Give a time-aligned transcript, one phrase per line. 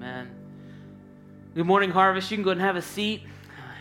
[0.00, 0.30] Amen.
[1.54, 2.30] Good morning, Harvest.
[2.30, 3.20] You can go and have a seat.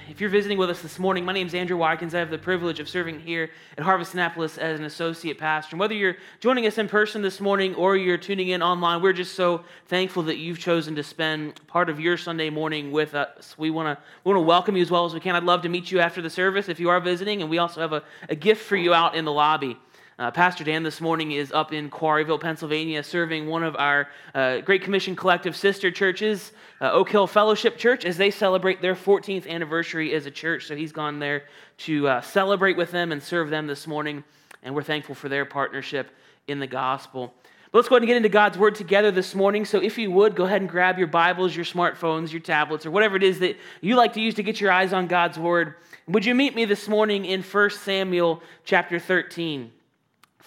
[0.10, 2.14] If you're visiting with us this morning, my name is Andrew Watkins.
[2.14, 5.76] I have the privilege of serving here at Harvest Annapolis as an associate pastor.
[5.76, 9.14] And whether you're joining us in person this morning or you're tuning in online, we're
[9.14, 13.56] just so thankful that you've chosen to spend part of your Sunday morning with us.
[13.58, 15.38] We want to we want to welcome you as well as we can.
[15.38, 17.80] I'd love to meet you after the service if you are visiting, and we also
[17.80, 19.78] have a, a gift for you out in the lobby.
[20.20, 24.58] Uh, Pastor Dan this morning is up in Quarryville, Pennsylvania, serving one of our uh,
[24.58, 26.52] Great Commission Collective sister churches,
[26.82, 30.68] uh, Oak Hill Fellowship Church, as they celebrate their 14th anniversary as a church.
[30.68, 31.44] So he's gone there
[31.86, 34.26] to uh, celebrate with them and serve them this morning,
[34.62, 36.12] and we're thankful for their partnership
[36.50, 37.34] in the gospel.
[37.72, 39.64] But let's go ahead and get into God's Word together this morning.
[39.64, 42.92] So, if you would, go ahead and grab your Bibles, your smartphones, your tablets, or
[42.92, 45.76] whatever it is that you like to use to get your eyes on God's Word.
[46.10, 49.72] Would you meet me this morning in 1 Samuel chapter 13?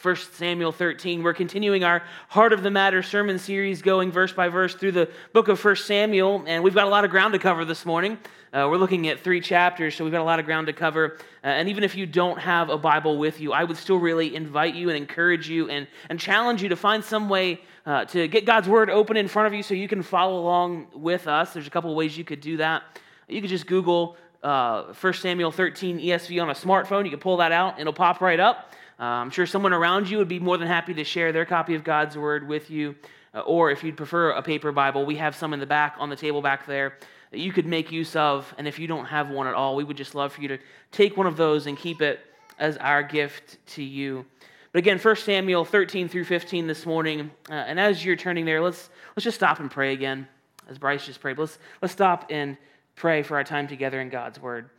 [0.02, 1.22] 1 Samuel 13.
[1.22, 5.08] We're continuing our Heart of the Matter sermon series, going verse by verse through the
[5.32, 8.18] book of 1 Samuel, and we've got a lot of ground to cover this morning.
[8.52, 11.18] Uh, we're looking at three chapters, so we've got a lot of ground to cover.
[11.44, 14.34] Uh, and even if you don't have a Bible with you, I would still really
[14.34, 18.26] invite you and encourage you and, and challenge you to find some way uh, to
[18.26, 21.52] get God's Word open in front of you so you can follow along with us.
[21.52, 22.82] There's a couple ways you could do that.
[23.28, 27.04] You could just Google uh, 1 Samuel 13 ESV on a smartphone.
[27.04, 28.72] You can pull that out, and it'll pop right up.
[29.02, 31.74] Uh, I'm sure someone around you would be more than happy to share their copy
[31.74, 32.94] of God's Word with you.
[33.34, 36.08] Uh, or if you'd prefer a paper Bible, we have some in the back on
[36.08, 36.96] the table back there
[37.32, 38.54] that you could make use of.
[38.58, 40.58] And if you don't have one at all, we would just love for you to
[40.92, 42.20] take one of those and keep it
[42.60, 44.24] as our gift to you.
[44.70, 47.32] But again, 1 Samuel 13 through 15 this morning.
[47.50, 50.28] Uh, and as you're turning there, let's, let's just stop and pray again,
[50.68, 51.38] as Bryce just prayed.
[51.38, 52.56] Let's, let's stop and
[52.94, 54.70] pray for our time together in God's Word.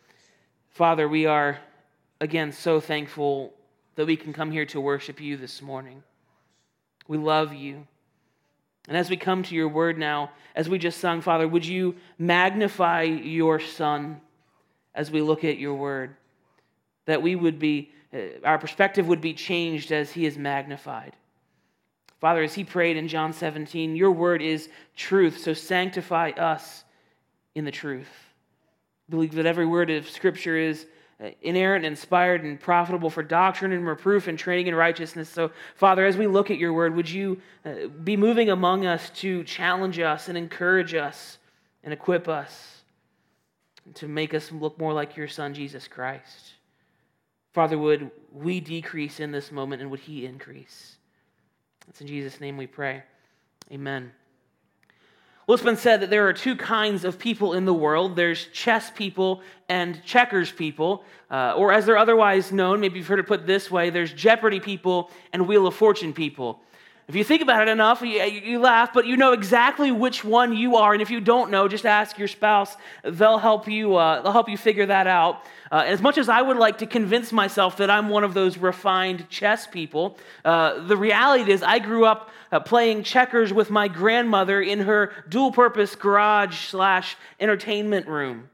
[0.69, 1.57] Father, we are,
[2.21, 3.53] again, so thankful
[3.95, 6.03] that we can come here to worship you this morning.
[7.07, 7.87] We love you.
[8.87, 11.95] And as we come to your word now, as we just sung, Father, would you
[12.17, 14.19] magnify your Son
[14.93, 16.15] as we look at your word?
[17.05, 21.15] That we would be, uh, our perspective would be changed as he is magnified.
[22.19, 26.83] Father, as he prayed in John 17, your word is truth, so sanctify us
[27.55, 28.07] in the truth.
[29.09, 30.85] Believe that every word of Scripture is
[31.41, 35.29] inerrant, inspired, and profitable for doctrine and reproof and training in righteousness.
[35.29, 39.09] So, Father, as we look at your word, would you uh, be moving among us
[39.21, 41.37] to challenge us and encourage us
[41.83, 42.81] and equip us
[43.95, 46.53] to make us look more like your Son, Jesus Christ?
[47.53, 50.97] Father, would we decrease in this moment and would he increase?
[51.87, 53.03] It's in Jesus' name we pray.
[53.71, 54.11] Amen.
[55.47, 59.41] Been said that there are two kinds of people in the world there's chess people
[59.69, 63.71] and checkers people, uh, or as they're otherwise known, maybe you've heard it put this
[63.71, 66.61] way there's Jeopardy people and Wheel of Fortune people.
[67.07, 70.55] If you think about it enough, you, you, laugh, but you know exactly which one
[70.55, 70.93] you are.
[70.93, 72.77] And if you don't know, just ask your spouse.
[73.03, 75.43] They'll help you, uh, they'll help you figure that out.
[75.69, 78.57] Uh, as much as I would like to convince myself that I'm one of those
[78.57, 83.89] refined chess people, uh, the reality is I grew up uh, playing checkers with my
[83.89, 88.49] grandmother in her dual purpose garage slash entertainment room.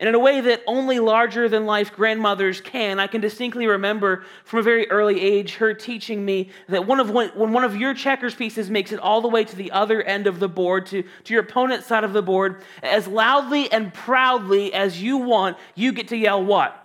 [0.00, 4.24] And in a way that only larger than life grandmothers can, I can distinctly remember
[4.44, 7.74] from a very early age her teaching me that one of when, when one of
[7.74, 10.86] your checkers pieces makes it all the way to the other end of the board,
[10.86, 15.56] to, to your opponent's side of the board, as loudly and proudly as you want,
[15.74, 16.80] you get to yell what?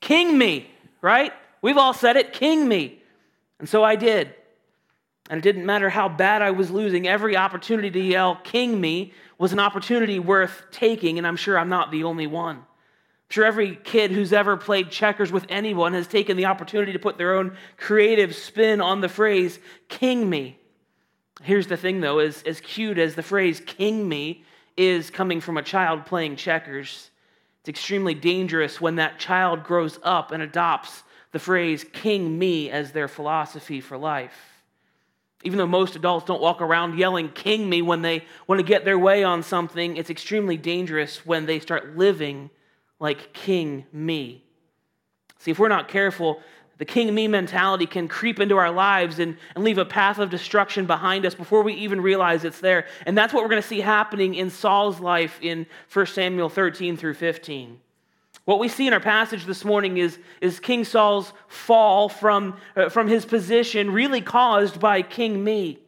[0.00, 0.70] King me,
[1.02, 1.32] right?
[1.62, 3.02] We've all said it, king me.
[3.58, 4.34] And so I did.
[5.28, 9.12] And it didn't matter how bad I was losing, every opportunity to yell, King me,
[9.40, 12.56] was an opportunity worth taking, and I'm sure I'm not the only one.
[12.56, 12.64] I'm
[13.30, 17.16] sure every kid who's ever played checkers with anyone has taken the opportunity to put
[17.16, 19.58] their own creative spin on the phrase,
[19.88, 20.58] King me.
[21.42, 24.44] Here's the thing, though, as, as cute as the phrase King me
[24.76, 27.10] is coming from a child playing checkers,
[27.60, 31.02] it's extremely dangerous when that child grows up and adopts
[31.32, 34.59] the phrase King me as their philosophy for life.
[35.42, 38.84] Even though most adults don't walk around yelling, King me, when they want to get
[38.84, 42.50] their way on something, it's extremely dangerous when they start living
[42.98, 44.44] like King me.
[45.38, 46.42] See, if we're not careful,
[46.76, 50.30] the King me mentality can creep into our lives and, and leave a path of
[50.30, 52.86] destruction behind us before we even realize it's there.
[53.06, 56.96] And that's what we're going to see happening in Saul's life in 1 Samuel 13
[56.96, 57.80] through 15.
[58.50, 62.88] What we see in our passage this morning is, is King Saul's fall from, uh,
[62.88, 65.78] from his position, really caused by King Me.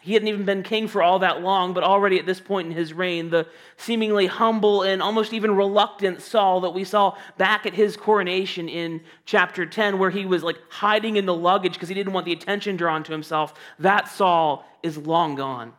[0.00, 2.76] He hadn't even been king for all that long, but already at this point in
[2.76, 7.74] his reign, the seemingly humble and almost even reluctant Saul that we saw back at
[7.74, 11.94] his coronation in chapter 10, where he was like hiding in the luggage because he
[11.96, 15.72] didn't want the attention drawn to himself, that Saul is long gone.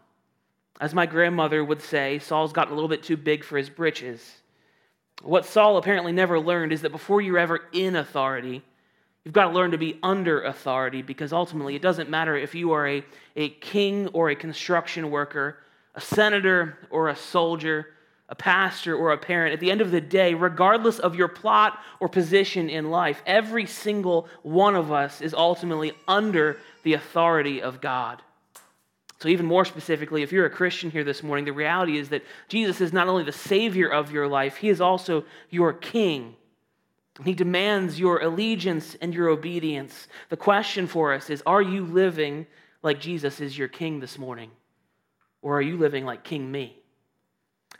[0.82, 4.41] As my grandmother would say, Saul's gotten a little bit too big for his britches.
[5.24, 8.64] What Saul apparently never learned is that before you're ever in authority,
[9.24, 12.72] you've got to learn to be under authority because ultimately it doesn't matter if you
[12.72, 13.04] are a,
[13.36, 15.58] a king or a construction worker,
[15.96, 17.88] a senator or a soldier,
[18.30, 19.54] a pastor or a parent.
[19.54, 23.66] At the end of the day, regardless of your plot or position in life, every
[23.66, 28.22] single one of us is ultimately under the authority of God.
[29.22, 32.24] So, even more specifically, if you're a Christian here this morning, the reality is that
[32.48, 36.36] Jesus is not only the Savior of your life, He is also your King.
[37.24, 40.08] He demands your allegiance and your obedience.
[40.30, 42.48] The question for us is Are you living
[42.82, 44.50] like Jesus is your King this morning?
[45.44, 46.81] Or are you living like King me?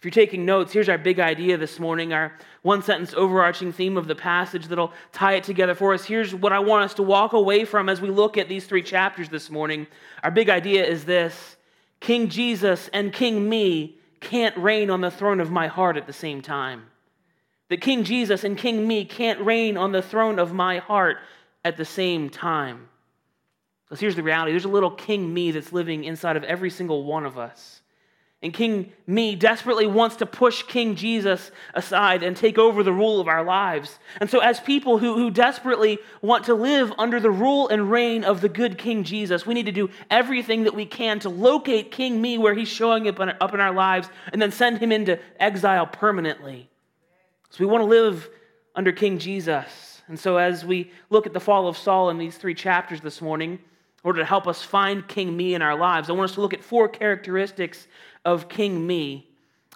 [0.02, 2.34] If you're taking notes, here's our big idea this morning, our
[2.64, 6.04] one sentence overarching theme of the passage that'll tie it together for us.
[6.04, 8.82] Here's what I want us to walk away from as we look at these three
[8.82, 9.86] chapters this morning.
[10.24, 11.56] Our big idea is this
[12.00, 16.14] King Jesus and King me can't reign on the throne of my heart at the
[16.14, 16.88] same time.
[17.70, 21.18] That King Jesus and King me can't reign on the throne of my heart
[21.64, 22.90] at the same time.
[23.86, 27.04] Because here's the reality there's a little King me that's living inside of every single
[27.04, 27.81] one of us.
[28.44, 33.20] And King Me desperately wants to push King Jesus aside and take over the rule
[33.20, 34.00] of our lives.
[34.20, 38.24] And so, as people who, who desperately want to live under the rule and reign
[38.24, 41.92] of the good King Jesus, we need to do everything that we can to locate
[41.92, 44.92] King Me where he's showing up in, up in our lives and then send him
[44.92, 46.68] into exile permanently.
[47.52, 48.28] So, we want to live
[48.74, 50.02] under King Jesus.
[50.08, 53.22] And so, as we look at the fall of Saul in these three chapters this
[53.22, 53.60] morning, in
[54.04, 56.54] order to help us find King Me in our lives, I want us to look
[56.54, 57.88] at four characteristics
[58.26, 59.28] of King Me.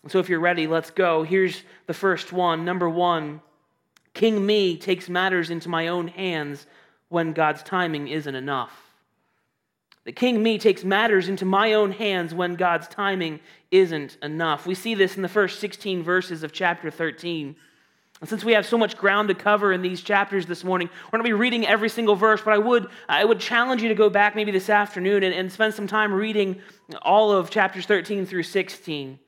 [0.08, 1.24] So if you're ready, let's go.
[1.24, 2.66] Here's the first one.
[2.66, 3.42] Number one
[4.14, 6.66] King Me takes matters into my own hands
[7.10, 8.72] when God's timing isn't enough.
[10.06, 13.40] The King Me takes matters into my own hands when God's timing
[13.72, 14.68] isn't enough.
[14.68, 17.56] We see this in the first 16 verses of chapter 13.
[18.22, 21.18] And since we have so much ground to cover in these chapters this morning, we're
[21.18, 23.96] going to be reading every single verse, but I would, I would challenge you to
[23.96, 26.62] go back maybe this afternoon and, and spend some time reading
[27.02, 29.20] all of chapters 13 through 16.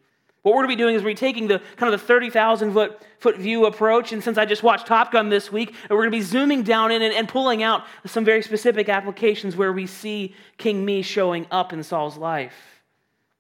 [0.48, 3.02] What we're going to be doing is we're taking the kind of the 30,000 foot,
[3.20, 4.14] foot view approach.
[4.14, 6.90] And since I just watched Top Gun this week, we're going to be zooming down
[6.90, 11.46] in and, and pulling out some very specific applications where we see King Me showing
[11.52, 12.54] up in Saul's life.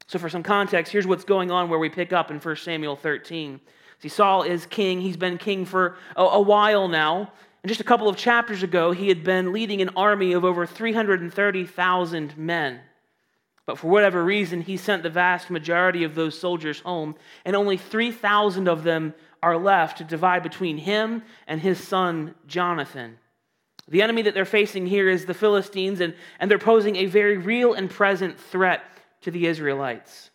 [0.07, 2.97] So, for some context, here's what's going on where we pick up in 1 Samuel
[2.97, 3.61] 13.
[3.99, 5.01] See, Saul is king.
[5.01, 7.31] He's been king for a, a while now.
[7.63, 10.65] And just a couple of chapters ago, he had been leading an army of over
[10.65, 12.79] 330,000 men.
[13.65, 17.75] But for whatever reason, he sent the vast majority of those soldiers home, and only
[17.75, 19.13] 3,000 of them
[19.43, 23.17] are left to divide between him and his son Jonathan.
[23.89, 27.37] The enemy that they're facing here is the Philistines, and, and they're posing a very
[27.37, 28.83] real and present threat
[29.21, 30.29] to the Israelites.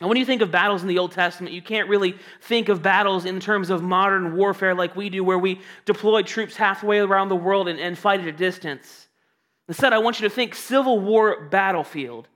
[0.00, 2.82] And when you think of battles in the Old Testament, you can't really think of
[2.82, 7.28] battles in terms of modern warfare like we do, where we deploy troops halfway around
[7.28, 9.08] the world and, and fight at a distance.
[9.68, 12.28] Instead, I want you to think Civil War battlefield.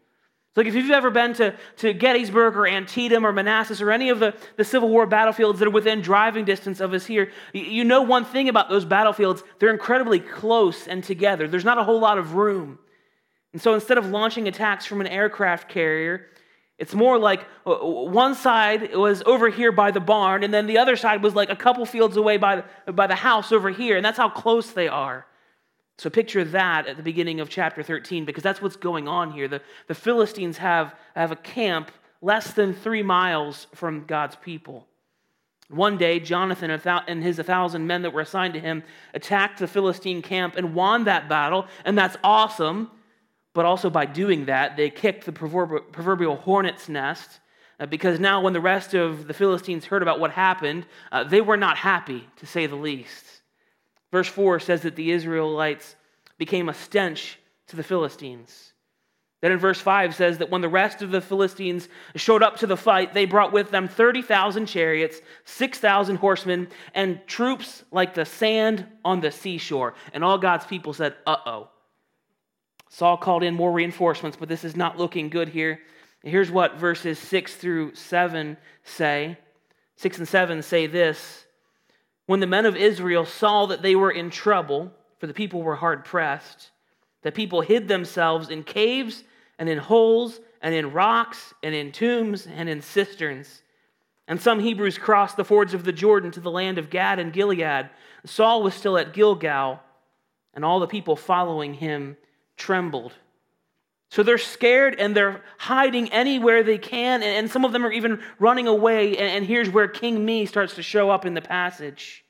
[0.54, 4.20] like if you've ever been to, to Gettysburg or Antietam or Manassas or any of
[4.20, 8.02] the, the Civil War battlefields that are within driving distance of us here, you know
[8.02, 11.48] one thing about those battlefields they're incredibly close and together.
[11.48, 12.78] There's not a whole lot of room.
[13.52, 16.28] And so instead of launching attacks from an aircraft carrier,
[16.78, 20.78] it's more like uh, one side was over here by the barn, and then the
[20.78, 23.96] other side was like a couple fields away by the, by the house over here,
[23.96, 25.26] and that's how close they are.
[25.98, 29.48] So picture that at the beginning of chapter 13, because that's what's going on here.
[29.48, 31.90] The, the Philistines have, have a camp
[32.22, 34.86] less than three miles from God's people.
[35.68, 40.22] One day, Jonathan and his 1,000 men that were assigned to him attacked the Philistine
[40.22, 42.92] camp and won that battle, and that's awesome
[43.58, 47.40] but also by doing that, they kicked the proverbial hornet's nest
[47.80, 51.40] uh, because now, when the rest of the Philistines heard about what happened, uh, they
[51.40, 53.24] were not happy, to say the least.
[54.12, 55.96] Verse 4 says that the Israelites
[56.38, 57.36] became a stench
[57.66, 58.74] to the Philistines.
[59.40, 62.68] Then in verse 5 says that when the rest of the Philistines showed up to
[62.68, 68.86] the fight, they brought with them 30,000 chariots, 6,000 horsemen, and troops like the sand
[69.04, 69.94] on the seashore.
[70.12, 71.70] And all God's people said, uh oh.
[72.88, 75.80] Saul called in more reinforcements, but this is not looking good here.
[76.22, 79.36] Here's what verses 6 through 7 say.
[79.96, 81.46] 6 and 7 say this
[82.26, 85.76] When the men of Israel saw that they were in trouble, for the people were
[85.76, 86.70] hard pressed,
[87.22, 89.24] the people hid themselves in caves
[89.58, 93.62] and in holes and in rocks and in tombs and in cisterns.
[94.26, 97.32] And some Hebrews crossed the fords of the Jordan to the land of Gad and
[97.32, 97.90] Gilead.
[98.24, 99.80] Saul was still at Gilgal,
[100.54, 102.16] and all the people following him
[102.58, 103.14] trembled.
[104.10, 108.22] So they're scared and they're hiding anywhere they can, and some of them are even
[108.38, 109.16] running away.
[109.18, 112.24] And here's where King Me starts to show up in the passage.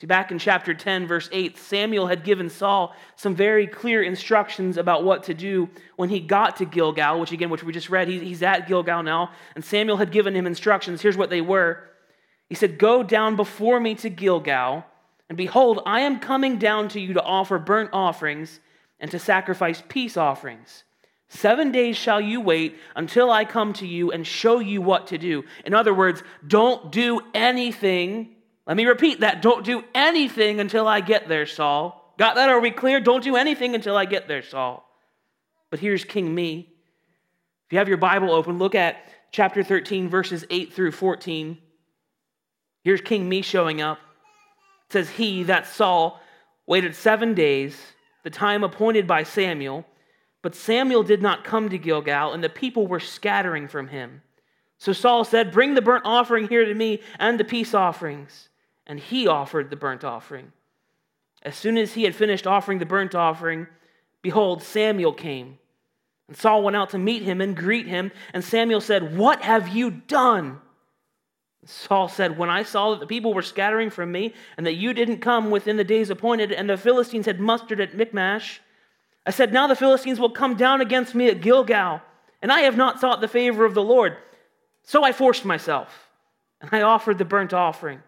[0.00, 4.76] See, back in chapter 10, verse 8, Samuel had given Saul some very clear instructions
[4.76, 8.06] about what to do when he got to Gilgal, which again, which we just read,
[8.06, 11.00] he's at Gilgal now, and Samuel had given him instructions.
[11.00, 11.82] Here's what they were
[12.48, 14.84] He said, Go down before me to Gilgal,
[15.28, 18.60] and behold, I am coming down to you to offer burnt offerings
[19.00, 20.84] and to sacrifice peace offerings.
[21.28, 25.18] Seven days shall you wait until I come to you and show you what to
[25.18, 25.44] do.
[25.64, 28.36] In other words, don't do anything
[28.68, 29.40] let me repeat that.
[29.40, 32.14] Don't do anything until I get there, Saul.
[32.18, 32.50] Got that?
[32.50, 33.00] Are we clear?
[33.00, 34.86] Don't do anything until I get there, Saul.
[35.70, 36.68] But here's King Me.
[37.66, 38.98] If you have your Bible open, look at
[39.32, 41.56] chapter 13, verses 8 through 14.
[42.84, 43.98] Here's King Me showing up.
[44.88, 46.20] It says, He, that Saul,
[46.66, 47.74] waited seven days,
[48.22, 49.86] the time appointed by Samuel,
[50.42, 54.22] but Samuel did not come to Gilgal, and the people were scattering from him.
[54.78, 58.48] So Saul said, Bring the burnt offering here to me and the peace offerings
[58.88, 60.50] and he offered the burnt offering.
[61.42, 63.68] As soon as he had finished offering the burnt offering,
[64.22, 65.58] behold, Samuel came.
[66.26, 68.10] And Saul went out to meet him and greet him.
[68.32, 70.60] And Samuel said, What have you done?
[71.70, 74.94] Saul said, When I saw that the people were scattering from me, and that you
[74.94, 78.62] didn't come within the days appointed, and the Philistines had mustered at Michmash,
[79.26, 82.00] I said, Now the Philistines will come down against me at Gilgal,
[82.40, 84.16] and I have not sought the favor of the Lord.
[84.82, 86.08] So I forced myself,
[86.62, 88.02] and I offered the burnt offering.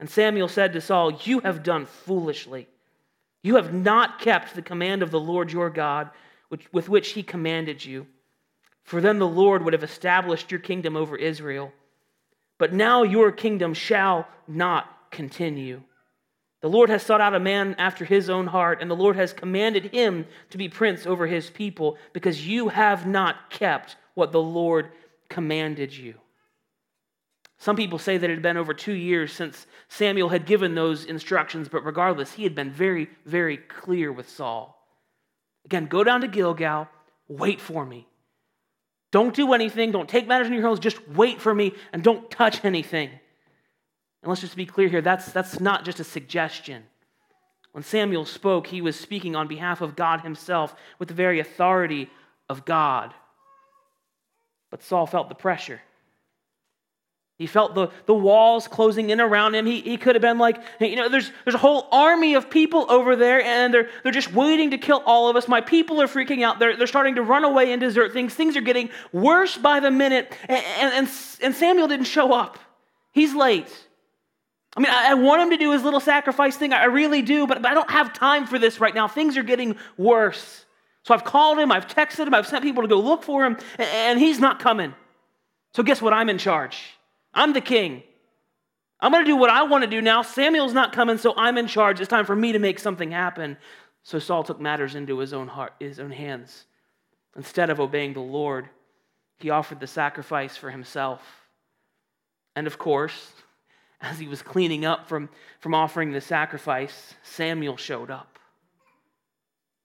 [0.00, 2.68] And Samuel said to Saul, You have done foolishly.
[3.42, 6.08] You have not kept the command of the Lord your God,
[6.48, 8.06] which, with which he commanded you.
[8.82, 11.70] For then the Lord would have established your kingdom over Israel.
[12.62, 15.82] But now your kingdom shall not continue.
[16.60, 19.32] The Lord has sought out a man after his own heart, and the Lord has
[19.32, 24.40] commanded him to be prince over his people, because you have not kept what the
[24.40, 24.92] Lord
[25.28, 26.14] commanded you.
[27.58, 31.04] Some people say that it had been over two years since Samuel had given those
[31.04, 34.80] instructions, but regardless, he had been very, very clear with Saul.
[35.64, 36.86] Again, go down to Gilgal,
[37.26, 38.06] wait for me.
[39.12, 42.30] Don't do anything, don't take matters in your hands, just wait for me and don't
[42.30, 43.10] touch anything.
[44.22, 46.82] And let's just be clear here that's, that's not just a suggestion.
[47.72, 52.10] When Samuel spoke, he was speaking on behalf of God himself with the very authority
[52.48, 53.14] of God.
[54.70, 55.80] But Saul felt the pressure.
[57.42, 59.66] He felt the, the walls closing in around him.
[59.66, 62.86] He, he could have been like, you know, there's, there's a whole army of people
[62.88, 65.48] over there, and they're, they're just waiting to kill all of us.
[65.48, 66.60] My people are freaking out.
[66.60, 68.32] They're, they're starting to run away and desert things.
[68.32, 70.32] Things are getting worse by the minute.
[70.48, 71.10] And, and,
[71.42, 72.60] and Samuel didn't show up.
[73.10, 73.66] He's late.
[74.76, 76.72] I mean, I, I want him to do his little sacrifice thing.
[76.72, 79.08] I really do, but, but I don't have time for this right now.
[79.08, 80.64] Things are getting worse.
[81.02, 83.56] So I've called him, I've texted him, I've sent people to go look for him,
[83.78, 84.94] and, and he's not coming.
[85.74, 86.12] So guess what?
[86.12, 86.78] I'm in charge.
[87.34, 88.02] I'm the king.
[89.00, 90.22] I'm going to do what I want to do now.
[90.22, 92.00] Samuel's not coming, so I'm in charge.
[92.00, 93.56] It's time for me to make something happen.
[94.04, 96.66] So Saul took matters into his own heart, his own hands.
[97.36, 98.68] Instead of obeying the Lord,
[99.38, 101.20] he offered the sacrifice for himself.
[102.54, 103.32] And of course,
[104.00, 105.28] as he was cleaning up from,
[105.60, 108.38] from offering the sacrifice, Samuel showed up.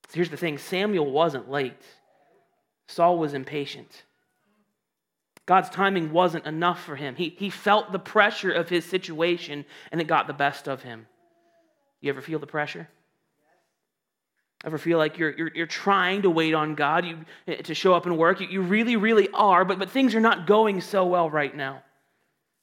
[0.10, 1.84] So here's the thing Samuel wasn't late,
[2.88, 4.04] Saul was impatient.
[5.48, 7.16] God's timing wasn't enough for him.
[7.16, 11.08] He, he felt the pressure of his situation and it got the best of him.
[12.02, 12.88] You ever feel the pressure?
[14.66, 17.20] Ever feel like you're, you're, you're trying to wait on God you,
[17.64, 18.42] to show up and work?
[18.42, 21.82] You, you really, really are, but, but things are not going so well right now.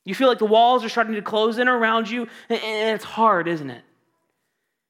[0.04, 3.04] You feel like the walls are starting to close in around you, and, and it's
[3.04, 3.82] hard, isn't it?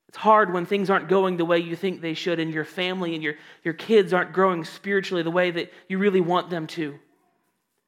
[0.09, 3.15] It's hard when things aren't going the way you think they should, and your family
[3.15, 6.99] and your, your kids aren't growing spiritually the way that you really want them to.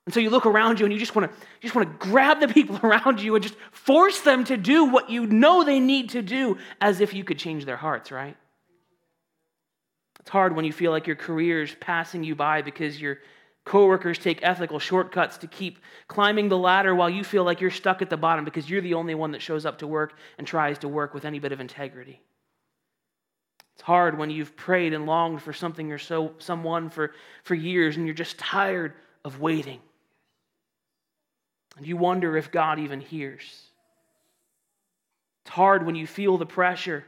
[0.07, 2.41] And so you look around you and you just want to just want to grab
[2.41, 6.11] the people around you and just force them to do what you know they need
[6.11, 8.37] to do as if you could change their hearts, right?
[10.21, 13.19] It's hard when you feel like your career is passing you by because your
[13.65, 18.01] coworkers take ethical shortcuts to keep climbing the ladder while you feel like you're stuck
[18.01, 20.79] at the bottom because you're the only one that shows up to work and tries
[20.79, 22.21] to work with any bit of integrity.
[23.75, 27.97] It's hard when you've prayed and longed for something or so someone for, for years
[27.97, 28.95] and you're just tired
[29.25, 29.81] of waiting.
[31.77, 33.43] And you wonder if God even hears.
[35.43, 37.05] It's hard when you feel the pressure.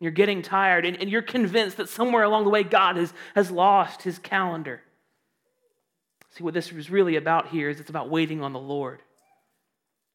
[0.00, 3.50] You're getting tired, and, and you're convinced that somewhere along the way God has, has
[3.50, 4.80] lost his calendar.
[6.36, 9.00] See, what this is really about here is it's about waiting on the Lord.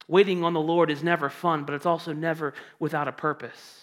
[0.06, 3.80] Waiting on the Lord is never fun, but it's also never without a purpose.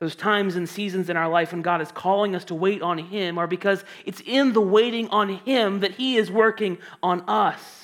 [0.00, 2.98] those times and seasons in our life when God is calling us to wait on
[2.98, 7.81] Him are because it's in the waiting on Him that He is working on us.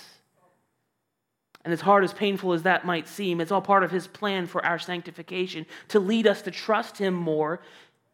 [1.64, 4.46] And as hard as painful as that might seem, it's all part of His plan
[4.46, 7.60] for our sanctification to lead us to trust Him more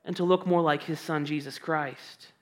[0.05, 2.33] and to look more like His Son, Jesus Christ.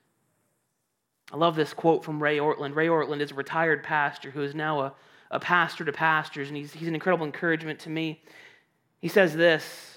[1.31, 2.75] I love this quote from Ray Ortlund.
[2.75, 4.93] Ray Ortlund is a retired pastor who is now a,
[5.31, 8.21] a pastor to pastors, and he's, he's an incredible encouragement to me.
[9.01, 9.93] He says this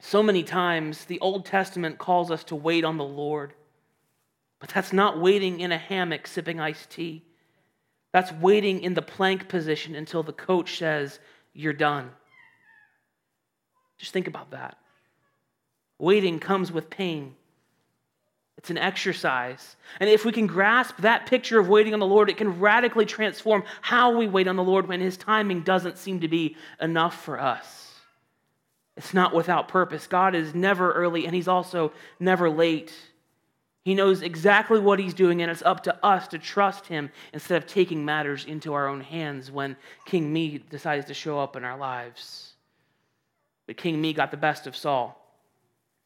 [0.00, 3.52] so many times, the Old Testament calls us to wait on the Lord,
[4.58, 7.22] but that's not waiting in a hammock sipping iced tea.
[8.12, 11.20] That's waiting in the plank position until the coach says,
[11.52, 12.10] You're done.
[13.98, 14.78] Just think about that.
[15.98, 17.34] Waiting comes with pain.
[18.56, 19.76] It's an exercise.
[20.00, 23.06] And if we can grasp that picture of waiting on the Lord, it can radically
[23.06, 27.24] transform how we wait on the Lord when His timing doesn't seem to be enough
[27.24, 27.94] for us.
[28.96, 30.06] It's not without purpose.
[30.06, 32.92] God is never early and He's also never late.
[33.82, 37.62] He knows exactly what He's doing, and it's up to us to trust Him instead
[37.62, 41.64] of taking matters into our own hands when King Me decides to show up in
[41.64, 42.52] our lives.
[43.66, 45.16] But King Me got the best of Saul.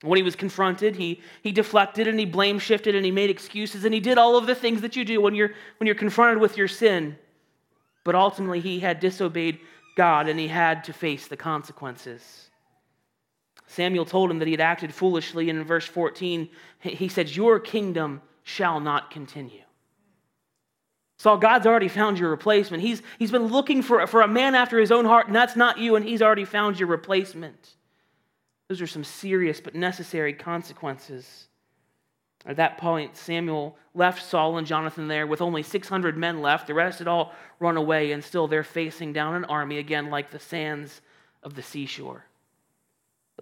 [0.03, 3.87] When he was confronted, he, he deflected and he blame shifted and he made excuses
[3.87, 6.39] and he did all of the things that you do when you're, when you're confronted
[6.43, 7.17] with your sin.
[8.05, 9.61] But ultimately, he had disobeyed
[9.97, 12.51] God and he had to face the consequences.
[13.75, 16.49] Samuel told him that he had acted foolishly, and in verse 14,
[16.81, 19.63] he says, Your kingdom shall not continue.
[21.19, 22.83] Saul, God's already found your replacement.
[22.83, 25.79] He's, he's been looking for, for a man after his own heart, and that's not
[25.79, 27.75] you, and he's already found your replacement.
[28.69, 31.49] Those are some serious but necessary consequences.
[32.47, 36.67] At that point, Samuel left Saul and Jonathan there with only 600 men left.
[36.67, 40.31] The rest had all run away, and still they're facing down an army again like
[40.31, 41.01] the sands
[41.43, 42.27] of the seashore.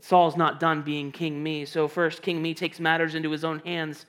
[0.03, 1.65] But Saul's not done being King Me.
[1.65, 4.05] So, first, King Me takes matters into his own hands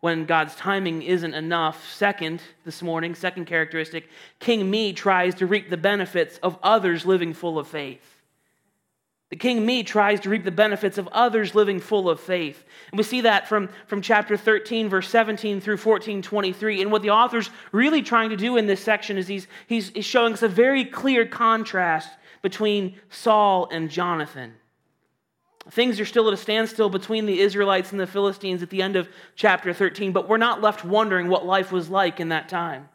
[0.00, 1.92] when God's timing isn't enough.
[1.92, 4.08] Second, this morning, second characteristic,
[4.40, 8.12] King Me tries to reap the benefits of others living full of faith.
[9.28, 12.64] The king me tries to reap the benefits of others living full of faith.
[12.92, 16.80] And we see that from, from chapter 13, verse 17 through 14, 23.
[16.80, 20.04] And what the author's really trying to do in this section is he's, he's, he's
[20.04, 22.08] showing us a very clear contrast
[22.40, 24.54] between Saul and Jonathan.
[25.70, 28.94] Things are still at a standstill between the Israelites and the Philistines at the end
[28.94, 32.88] of chapter 13, but we're not left wondering what life was like in that time.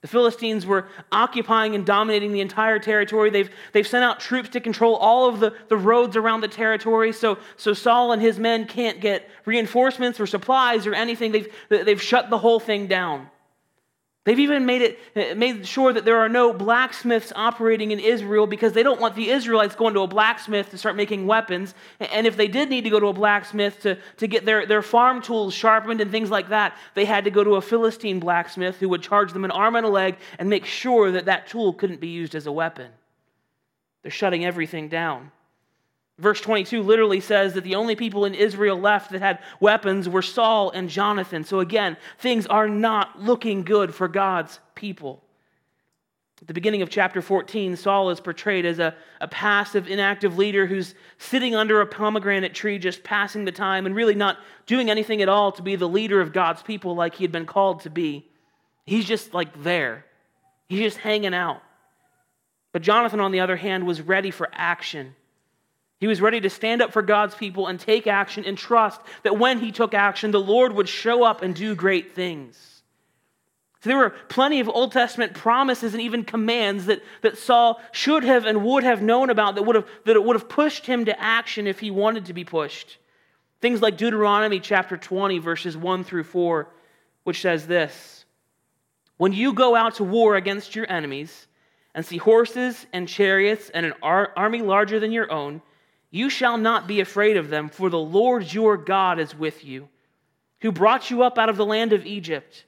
[0.00, 3.30] The Philistines were occupying and dominating the entire territory.
[3.30, 7.12] They've, they've sent out troops to control all of the, the roads around the territory,
[7.12, 11.32] so, so Saul and his men can't get reinforcements or supplies or anything.
[11.32, 13.30] They've, they've shut the whole thing down.
[14.24, 18.72] They've even made it made sure that there are no blacksmiths operating in Israel because
[18.72, 21.74] they don't want the Israelites going to a blacksmith to start making weapons.
[22.00, 24.80] And if they did need to go to a blacksmith to, to get their, their
[24.80, 28.78] farm tools sharpened and things like that, they had to go to a Philistine blacksmith
[28.78, 31.74] who would charge them an arm and a leg and make sure that that tool
[31.74, 32.90] couldn't be used as a weapon.
[34.02, 35.32] They're shutting everything down.
[36.18, 40.22] Verse 22 literally says that the only people in Israel left that had weapons were
[40.22, 41.44] Saul and Jonathan.
[41.44, 45.24] So again, things are not looking good for God's people.
[46.40, 50.66] At the beginning of chapter 14, Saul is portrayed as a, a passive, inactive leader
[50.66, 55.22] who's sitting under a pomegranate tree, just passing the time and really not doing anything
[55.22, 57.90] at all to be the leader of God's people like he had been called to
[57.90, 58.28] be.
[58.84, 60.04] He's just like there,
[60.68, 61.62] he's just hanging out.
[62.72, 65.14] But Jonathan, on the other hand, was ready for action.
[66.00, 69.38] He was ready to stand up for God's people and take action and trust that
[69.38, 72.82] when he took action, the Lord would show up and do great things.
[73.84, 78.24] So there were plenty of Old Testament promises and even commands that, that Saul should
[78.24, 81.20] have and would have known about that would have, that would have pushed him to
[81.20, 82.96] action if he wanted to be pushed.
[83.60, 86.68] Things like Deuteronomy chapter 20, verses 1 through 4,
[87.24, 88.24] which says this
[89.18, 91.46] When you go out to war against your enemies
[91.94, 95.60] and see horses and chariots and an ar- army larger than your own,
[96.14, 99.88] you shall not be afraid of them, for the Lord your God is with you,
[100.60, 102.66] who brought you up out of the land of Egypt.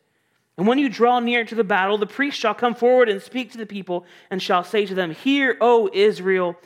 [0.59, 3.52] And when you draw near to the battle, the priest shall come forward and speak
[3.52, 6.56] to the people, and shall say to them, Hear, O Israel,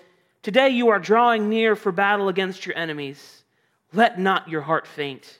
[0.40, 3.44] today you are drawing near for battle against your enemies.
[3.92, 5.38] Let not your heart faint.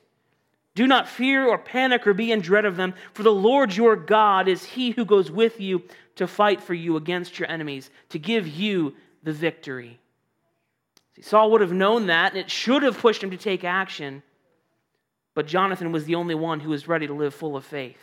[0.74, 3.96] Do not fear or panic or be in dread of them, for the Lord your
[3.96, 5.85] God is he who goes with you
[6.16, 10.00] to fight for you against your enemies, to give you the victory.
[11.20, 14.22] Saul would have known that, and it should have pushed him to take action.
[15.35, 17.98] But Jonathan was the only one who was ready to live full of faith.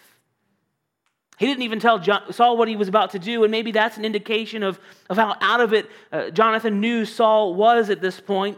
[1.38, 2.02] He didn't even tell
[2.32, 5.36] Saul what he was about to do, and maybe that's an indication of, of how
[5.40, 8.58] out of it uh, Jonathan knew Saul was at this point.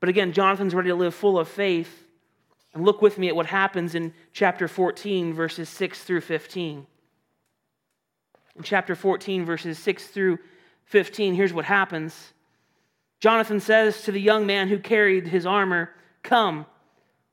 [0.00, 2.04] But again, Jonathan's ready to live full of faith.
[2.72, 6.86] And look with me at what happens in chapter 14, verses 6 through 15.
[8.56, 10.38] In chapter 14, verses 6 through
[10.84, 12.32] 15, here's what happens.
[13.20, 15.90] Jonathan says to the young man who carried his armor,
[16.22, 16.66] Come,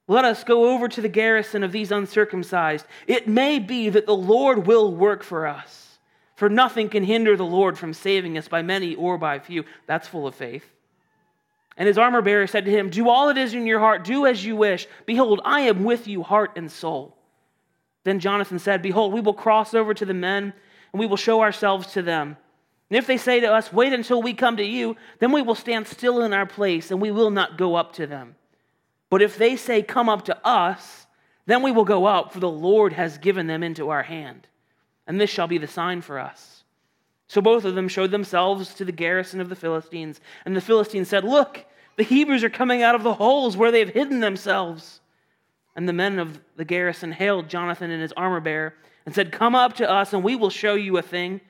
[0.07, 2.85] let us go over to the garrison of these uncircumcised.
[3.07, 5.97] It may be that the Lord will work for us,
[6.35, 9.63] for nothing can hinder the Lord from saving us by many or by few.
[9.87, 10.65] That's full of faith.
[11.75, 14.25] And his armor bearer said to him, Do all it is in your heart, do
[14.25, 14.87] as you wish.
[15.05, 17.17] Behold, I am with you, heart and soul.
[18.03, 20.53] Then Jonathan said, Behold, we will cross over to the men,
[20.91, 22.37] and we will show ourselves to them.
[22.93, 25.55] And if they say to us, Wait until we come to you, then we will
[25.55, 28.35] stand still in our place, and we will not go up to them.
[29.09, 31.07] But if they say, Come up to us,
[31.47, 34.45] then we will go up, for the Lord has given them into our hand.
[35.07, 36.65] And this shall be the sign for us.
[37.25, 40.21] So both of them showed themselves to the garrison of the Philistines.
[40.45, 41.65] And the Philistines said, Look,
[41.97, 45.01] the Hebrews are coming out of the holes where they have hidden themselves.
[45.75, 48.75] And the men of the garrison hailed Jonathan and his armor bearer
[49.07, 51.41] and said, Come up to us, and we will show you a thing.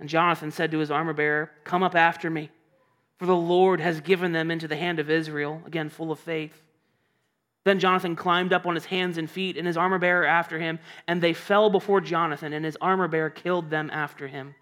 [0.00, 2.50] And Jonathan said to his armor bearer, Come up after me,
[3.18, 6.62] for the Lord has given them into the hand of Israel, again full of faith.
[7.64, 10.78] Then Jonathan climbed up on his hands and feet, and his armor bearer after him,
[11.06, 14.54] and they fell before Jonathan, and his armor bearer killed them after him.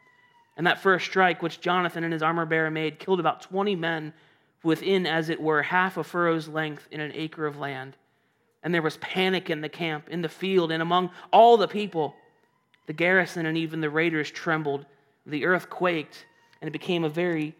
[0.57, 4.14] And that first strike, which Jonathan and his armor bearer made, killed about 20 men
[4.62, 7.96] within, as it were, half a furrow's length in an acre of land.
[8.62, 12.16] And there was panic in the camp, in the field, and among all the people.
[12.87, 14.87] The garrison and even the raiders trembled.
[15.27, 16.27] The earth quaked,
[16.61, 17.55] and it became a very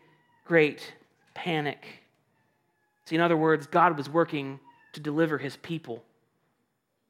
[0.45, 0.95] great
[1.35, 1.87] panic.
[3.07, 4.61] See, in other words, God was working
[4.93, 6.03] to deliver his people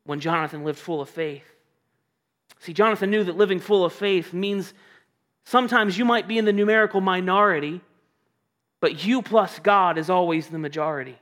[0.05, 1.45] when Jonathan lived full of faith.
[2.61, 4.73] See, Jonathan knew that living full of faith means
[5.47, 7.81] Sometimes you might be in the numerical minority,
[8.81, 11.17] but you plus God is always the majority.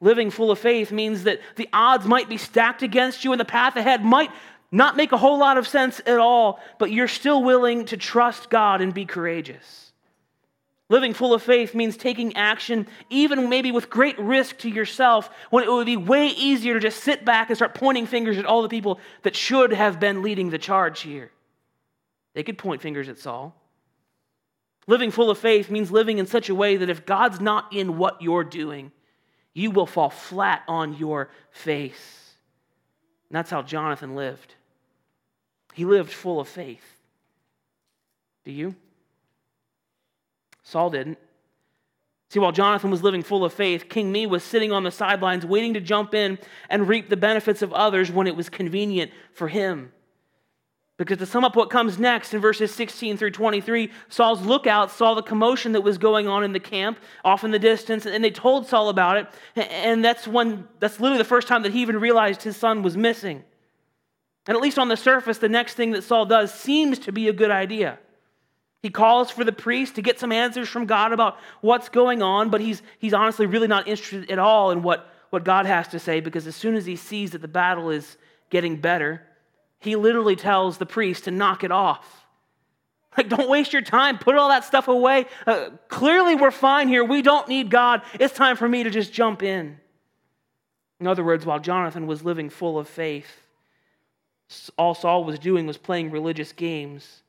[0.00, 3.44] Living full of faith means that the odds might be stacked against you and the
[3.44, 4.30] path ahead might
[4.74, 8.50] not make a whole lot of sense at all, but you're still willing to trust
[8.50, 9.92] God and be courageous.
[10.88, 15.62] Living full of faith means taking action, even maybe with great risk to yourself, when
[15.62, 18.62] it would be way easier to just sit back and start pointing fingers at all
[18.62, 21.30] the people that should have been leading the charge here.
[22.34, 23.54] They could point fingers at Saul.
[24.88, 27.96] Living full of faith means living in such a way that if God's not in
[27.96, 28.90] what you're doing,
[29.54, 32.34] you will fall flat on your face.
[33.30, 34.56] And that's how Jonathan lived.
[35.74, 36.84] He lived full of faith.
[38.44, 38.76] Do you?
[40.62, 41.18] Saul didn't.
[42.30, 45.44] See, while Jonathan was living full of faith, King Me was sitting on the sidelines
[45.44, 46.38] waiting to jump in
[46.70, 49.92] and reap the benefits of others when it was convenient for him.
[50.96, 55.14] Because to sum up what comes next in verses 16 through 23, Saul's lookout saw
[55.14, 58.30] the commotion that was going on in the camp off in the distance, and they
[58.30, 59.26] told Saul about it.
[59.56, 62.96] And that's when that's literally the first time that he even realized his son was
[62.96, 63.42] missing.
[64.46, 67.28] And at least on the surface, the next thing that Saul does seems to be
[67.28, 67.98] a good idea.
[68.82, 72.50] He calls for the priest to get some answers from God about what's going on,
[72.50, 75.98] but he's, he's honestly really not interested at all in what, what God has to
[75.98, 78.18] say because as soon as he sees that the battle is
[78.50, 79.22] getting better,
[79.78, 82.20] he literally tells the priest to knock it off.
[83.16, 84.18] Like, don't waste your time.
[84.18, 85.26] Put all that stuff away.
[85.46, 87.04] Uh, clearly, we're fine here.
[87.04, 88.02] We don't need God.
[88.18, 89.78] It's time for me to just jump in.
[90.98, 93.43] In other words, while Jonathan was living full of faith,
[94.76, 97.22] all Saul was doing was playing religious games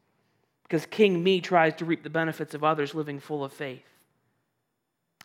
[0.63, 3.85] because King Me tries to reap the benefits of others living full of faith.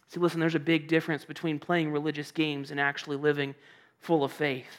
[0.08, 3.54] See, listen, there's a big difference between playing religious games and actually living
[4.00, 4.76] full of faith.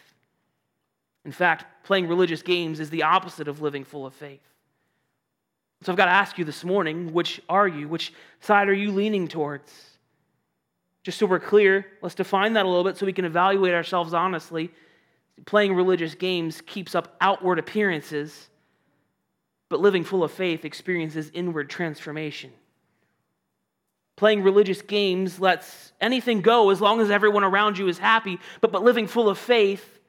[1.25, 4.41] In fact, playing religious games is the opposite of living full of faith.
[5.83, 7.87] So I've got to ask you this morning which are you?
[7.87, 9.71] Which side are you leaning towards?
[11.03, 14.13] Just so we're clear, let's define that a little bit so we can evaluate ourselves
[14.13, 14.69] honestly.
[15.45, 18.49] Playing religious games keeps up outward appearances,
[19.69, 22.51] but living full of faith experiences inward transformation.
[24.17, 28.71] Playing religious games lets anything go as long as everyone around you is happy, but,
[28.71, 29.99] but living full of faith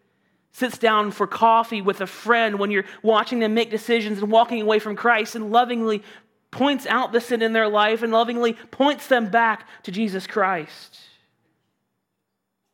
[0.52, 4.61] sits down for coffee with a friend when you're watching them make decisions and walking
[4.61, 6.02] away from Christ and lovingly
[6.50, 10.98] points out the sin in their life and lovingly points them back to Jesus Christ.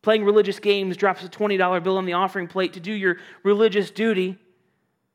[0.09, 3.91] Playing religious games drops a $20 bill on the offering plate to do your religious
[3.91, 4.39] duty,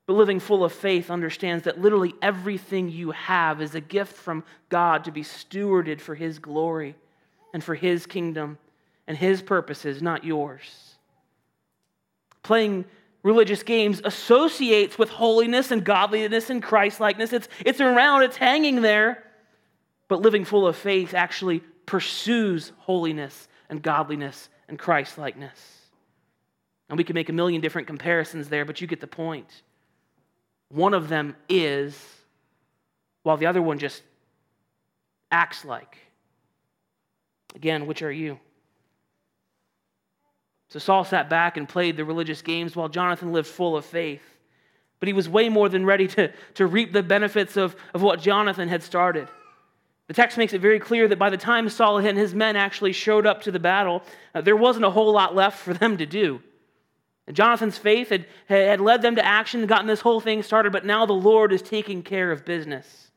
[0.06, 4.44] but living full of faith understands that literally everything you have is a gift from
[4.70, 6.94] God to be stewarded for His glory
[7.56, 8.60] and for His kingdom
[9.08, 10.94] and His purposes, not yours
[12.44, 12.86] playing
[13.24, 17.34] religious games associates with holiness and godliness and Christlikeness.
[17.34, 19.24] It's, it's around, it's hanging there.
[20.08, 25.82] But living full of faith actually pursues holiness and godliness and Christ likeness.
[26.90, 29.62] And we can make a million different comparisons there, but you get the point.
[30.70, 31.96] One of them is,
[33.22, 34.02] while the other one just
[35.32, 36.00] acts like.
[37.54, 38.40] Again, which are you?
[40.70, 44.24] So Saul sat back and played the religious games while Jonathan lived full of faith.
[45.00, 48.20] But he was way more than ready to, to reap the benefits of, of what
[48.22, 49.28] Jonathan had started.
[50.08, 52.92] The text makes it very clear that by the time Saul and his men actually
[52.92, 54.04] showed up to the battle,
[54.36, 56.42] uh, there wasn't a whole lot left for them to do.
[57.26, 60.86] And Jonathan's faith had, had led them to action gotten this whole thing started, but
[60.86, 63.12] now the Lord is taking care of business.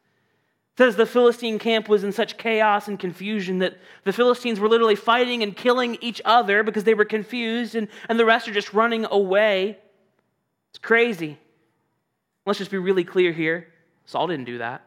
[0.75, 4.69] It says the Philistine camp was in such chaos and confusion that the Philistines were
[4.69, 8.53] literally fighting and killing each other because they were confused, and, and the rest are
[8.53, 9.79] just running away.
[10.71, 11.39] It's crazy.
[12.45, 13.73] Let's just be really clear here
[14.05, 14.87] Saul didn't do that.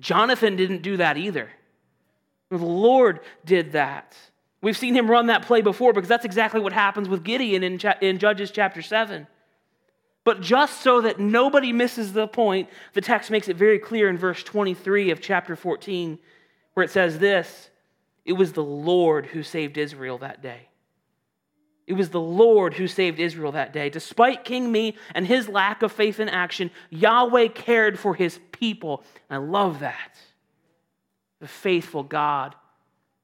[0.00, 1.50] Jonathan didn't do that either.
[2.50, 4.16] The Lord did that.
[4.60, 7.80] We've seen him run that play before because that's exactly what happens with Gideon in,
[8.00, 9.26] in Judges chapter 7.
[10.24, 14.16] But just so that nobody misses the point, the text makes it very clear in
[14.16, 16.18] verse 23 of chapter 14,
[16.72, 17.70] where it says this
[18.24, 20.68] It was the Lord who saved Israel that day.
[21.86, 23.90] It was the Lord who saved Israel that day.
[23.90, 29.02] Despite King Me and his lack of faith in action, Yahweh cared for his people.
[29.28, 30.16] And I love that.
[31.40, 32.54] The faithful God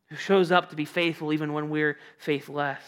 [0.09, 2.83] who shows up to be faithful even when we're faithless.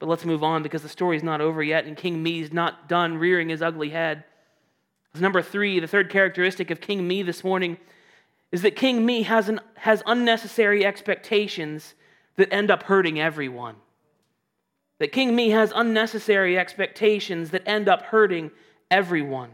[0.00, 3.18] But let's move on because the story's not over yet, and King Me's not done
[3.18, 4.24] rearing his ugly head.
[5.14, 7.78] As Number three, the third characteristic of King Me this morning
[8.50, 11.94] is that King Me has, an, has unnecessary expectations
[12.36, 13.76] that end up hurting everyone.
[14.98, 18.50] That King Me has unnecessary expectations that end up hurting
[18.90, 19.50] everyone.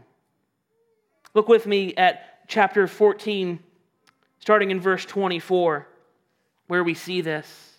[1.33, 3.59] Look with me at chapter 14,
[4.39, 5.87] starting in verse 24
[6.67, 7.71] where we see this.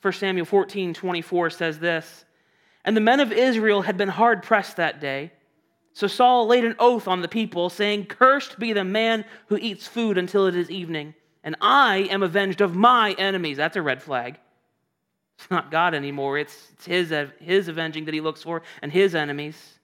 [0.00, 2.24] 1 Samuel 14 24 says this
[2.84, 5.32] And the men of Israel had been hard pressed that day.
[5.94, 9.86] So Saul laid an oath on the people, saying, Cursed be the man who eats
[9.86, 13.58] food until it is evening, and I am avenged of my enemies.
[13.58, 14.38] That's a red flag.
[15.38, 19.14] It's not God anymore, it's, it's his, his avenging that he looks for and his
[19.14, 19.78] enemies.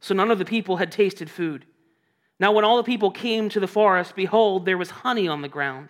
[0.00, 1.66] So none of the people had tasted food.
[2.40, 5.48] Now, when all the people came to the forest, behold, there was honey on the
[5.48, 5.88] ground.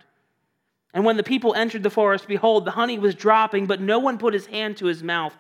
[0.95, 4.17] And when the people entered the forest, behold, the honey was dropping, but no one
[4.17, 5.37] put his hand to his mouth,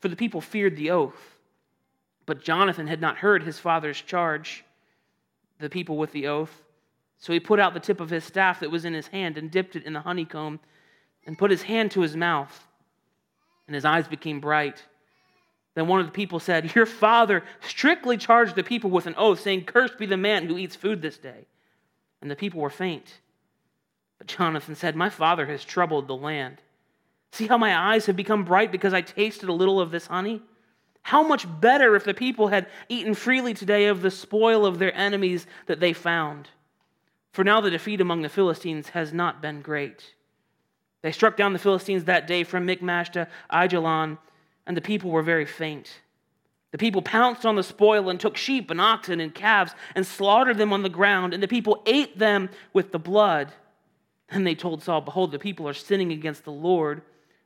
[0.00, 1.36] for the people feared the oath.
[2.26, 4.64] But Jonathan had not heard his father's charge,
[5.58, 6.62] the people with the oath.
[7.18, 9.50] So he put out the tip of his staff that was in his hand and
[9.50, 10.60] dipped it in the honeycomb
[11.26, 12.66] and put his hand to his mouth.
[13.66, 14.84] And his eyes became bright.
[15.74, 19.40] Then one of the people said, Your father strictly charged the people with an oath,
[19.40, 21.46] saying, Cursed be the man who eats food this day.
[22.20, 23.20] And the people were faint.
[24.18, 26.58] But Jonathan said, My father has troubled the land.
[27.32, 30.42] See how my eyes have become bright because I tasted a little of this honey?
[31.02, 34.94] How much better if the people had eaten freely today of the spoil of their
[34.94, 36.48] enemies that they found.
[37.32, 40.14] For now the defeat among the Philistines has not been great.
[41.00, 44.18] They struck down the Philistines that day from Michmash to Aijalon,
[44.66, 46.00] and the people were very faint.
[46.70, 50.56] The people pounced on the spoil and took sheep and oxen and calves and slaughtered
[50.56, 53.52] them on the ground, and the people ate them with the blood.
[54.30, 57.02] And they told Saul, Behold, the people are sinning against the Lord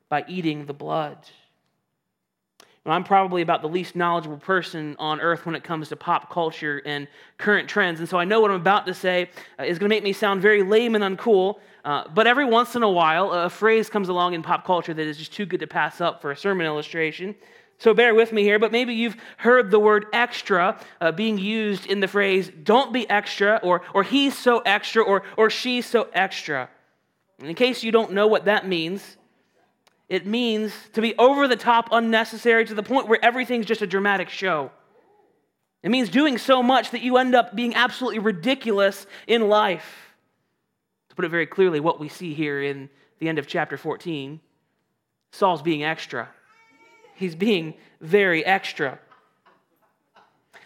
[0.08, 1.18] by eating the blood.
[2.92, 6.82] I'm probably about the least knowledgeable person on earth when it comes to pop culture
[6.84, 8.00] and current trends.
[8.00, 10.12] And so I know what I'm about to say uh, is going to make me
[10.12, 11.58] sound very lame and uncool.
[11.84, 15.06] Uh, but every once in a while, a phrase comes along in pop culture that
[15.06, 17.34] is just too good to pass up for a sermon illustration.
[17.78, 21.86] So bear with me here, but maybe you've heard the word extra uh, being used
[21.86, 26.08] in the phrase, don't be extra, or, or he's so extra, or, or she's so
[26.14, 26.70] extra.
[27.38, 29.15] In case you don't know what that means,
[30.08, 33.86] it means to be over the top, unnecessary, to the point where everything's just a
[33.86, 34.70] dramatic show.
[35.82, 40.14] It means doing so much that you end up being absolutely ridiculous in life.
[41.10, 42.88] To put it very clearly, what we see here in
[43.18, 44.40] the end of chapter 14,
[45.32, 46.28] Saul's being extra.
[47.14, 48.98] He's being very extra.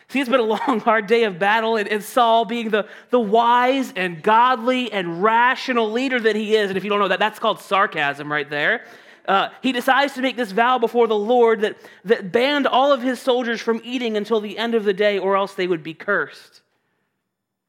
[0.09, 3.21] See, it's been a long, hard day of battle, and, and, Saul, being the, the
[3.21, 7.21] wise and godly and rational leader that he is, and if you don't know that,
[7.21, 8.85] that's called sarcasm right there.
[9.27, 13.03] Uh, he decides to make this vow before the Lord that, that banned all of
[13.03, 15.95] his soldiers from eating until the end of the day, or else they would be
[15.95, 16.63] cursed.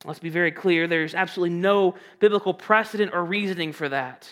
[0.05, 4.27] Let's be very clear there's absolutely no biblical precedent or reasoning for that.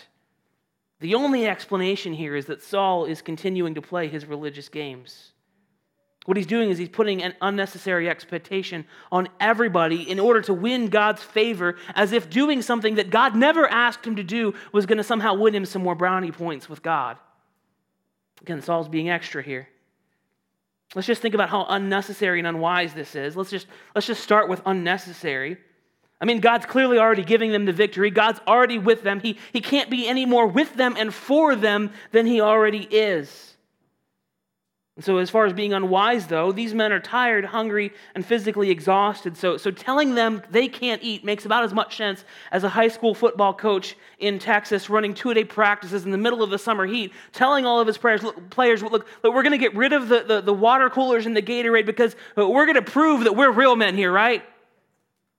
[1.00, 5.29] The only explanation here is that Saul is continuing to play his religious games.
[6.26, 10.88] What he's doing is he's putting an unnecessary expectation on everybody in order to win
[10.88, 14.98] God's favor, as if doing something that God never asked him to do was going
[14.98, 17.16] to somehow win him some more brownie points with God.
[18.42, 19.68] Again, Saul's being extra here.
[20.94, 23.36] Let's just think about how unnecessary and unwise this is.
[23.36, 25.56] Let's just, let's just start with unnecessary.
[26.20, 28.10] I mean, God's clearly already giving them the victory.
[28.10, 29.20] God's already with them.
[29.20, 33.49] He, he can't be any more with them and for them than he already is.
[35.00, 38.68] And so, as far as being unwise, though, these men are tired, hungry, and physically
[38.68, 39.34] exhausted.
[39.34, 42.88] So, so telling them they can't eat makes about as much sense as a high
[42.88, 46.58] school football coach in Texas running two a day practices in the middle of the
[46.58, 49.74] summer heat, telling all of his players, look, players look, look we're going to get
[49.74, 52.82] rid of the, the, the water coolers and the Gatorade because uh, we're going to
[52.82, 54.44] prove that we're real men here, right?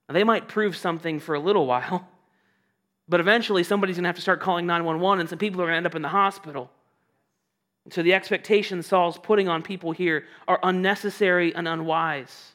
[0.08, 2.08] They might prove something for a little while,
[3.08, 5.74] but eventually somebody's going to have to start calling 911 and some people are going
[5.74, 6.68] to end up in the hospital.
[7.90, 12.52] So the expectations Saul's putting on people here are unnecessary and unwise.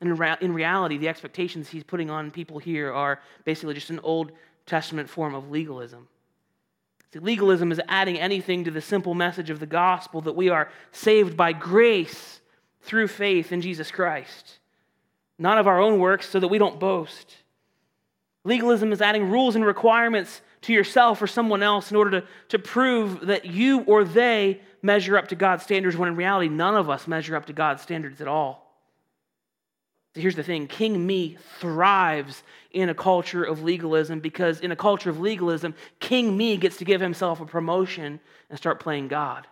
[0.00, 0.10] And
[0.40, 4.32] in reality, the expectations he's putting on people here are basically just an Old
[4.66, 6.08] Testament form of legalism.
[7.12, 10.70] See, legalism is adding anything to the simple message of the gospel that we are
[10.92, 12.40] saved by grace
[12.82, 14.58] through faith in Jesus Christ,
[15.38, 17.34] not of our own works, so that we don't boast.
[18.44, 22.58] Legalism is adding rules and requirements to yourself or someone else in order to, to
[22.58, 26.88] prove that you or they measure up to God's standards, when in reality, none of
[26.90, 28.68] us measure up to God's standards at all.
[30.14, 32.42] Here's the thing King Me thrives
[32.72, 36.84] in a culture of legalism because in a culture of legalism, King Me gets to
[36.84, 39.46] give himself a promotion and start playing God.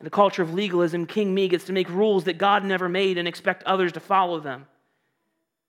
[0.00, 3.18] In a culture of legalism, King Me gets to make rules that God never made
[3.18, 4.66] and expect others to follow them.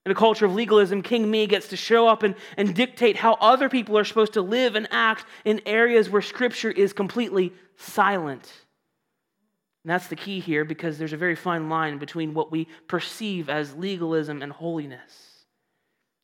[0.06, 3.34] In a culture of legalism, King Me gets to show up and, and dictate how
[3.34, 8.50] other people are supposed to live and act in areas where Scripture is completely silent.
[9.84, 13.50] And that's the key here because there's a very fine line between what we perceive
[13.50, 15.30] as legalism and holiness.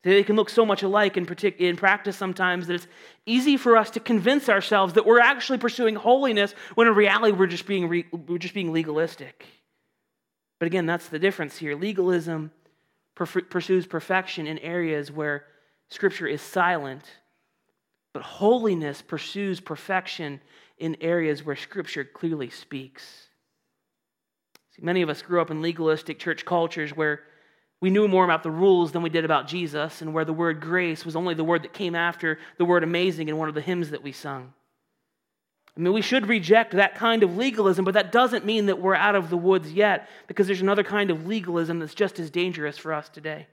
[0.03, 2.87] They can look so much alike in, partic- in practice sometimes that it's
[3.27, 7.47] easy for us to convince ourselves that we're actually pursuing holiness when in reality we're
[7.47, 9.45] just being, re- we're just being legalistic.
[10.61, 11.75] But again, that's the difference here.
[11.75, 12.53] Legalism
[13.17, 15.45] pursues perfection in areas where
[15.89, 17.03] Scripture is silent,
[18.13, 20.41] but holiness pursues perfection
[20.79, 23.29] in areas where Scripture clearly speaks.
[24.77, 27.23] See, many of us grew up in legalistic church cultures where
[27.81, 30.61] we knew more about the rules than we did about Jesus, and where the word
[30.61, 33.61] grace was only the word that came after the word amazing in one of the
[33.61, 34.55] hymns that we sung.
[35.77, 38.95] I mean, we should reject that kind of legalism, but that doesn't mean that we're
[38.95, 42.79] out of the woods yet, because there's another kind of legalism that's just as dangerous
[42.79, 43.47] for us today.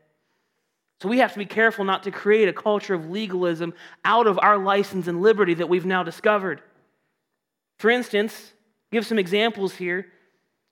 [1.01, 3.73] So we have to be careful not to create a culture of legalism
[4.05, 6.62] out of our license and liberty that we've now discovered.
[7.77, 8.53] For instance,
[8.89, 10.07] give some examples here.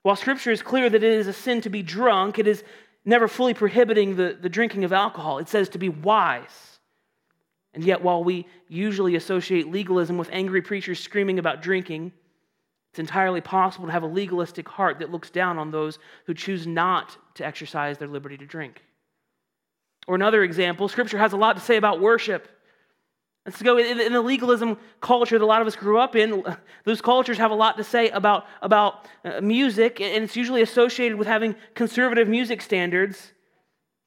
[0.04, 2.64] While Scripture is clear that it is a sin to be drunk, it is
[3.04, 5.40] never fully prohibiting the, the drinking of alcohol.
[5.40, 6.71] It says to be wise.
[7.74, 12.12] And yet, while we usually associate legalism with angry preachers screaming about drinking,
[12.92, 16.68] it's entirely possible to have a legalistic heart that looks down on those who choose
[16.68, 18.84] not to exercise their liberty to drink.
[20.08, 22.50] Or another example, Scripture has a lot to say about worship.
[23.46, 26.44] Let's go in the legalism culture that a lot of us grew up in.
[26.84, 31.18] Those cultures have a lot to say about, about uh, music, and it's usually associated
[31.18, 33.32] with having conservative music standards.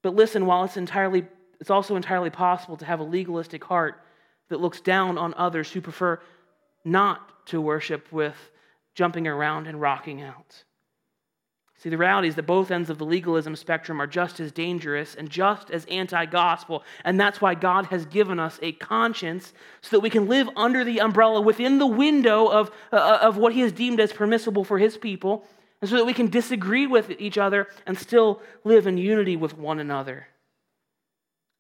[0.03, 1.27] But listen, while it's entirely
[1.61, 4.01] it's also entirely possible to have a legalistic heart
[4.49, 6.21] that looks down on others who prefer
[6.85, 8.37] not to worship with
[8.95, 10.65] jumping around and rocking out.
[11.79, 15.15] See, the reality is that both ends of the legalism spectrum are just as dangerous
[15.15, 16.83] and just as anti gospel.
[17.05, 20.85] And that's why God has given us a conscience so that we can live under
[20.85, 24.79] the umbrella within the window of, uh, of what He has deemed as permissible for
[24.79, 25.45] His people,
[25.81, 29.59] and so that we can disagree with each other and still live in unity with
[29.59, 30.29] one another.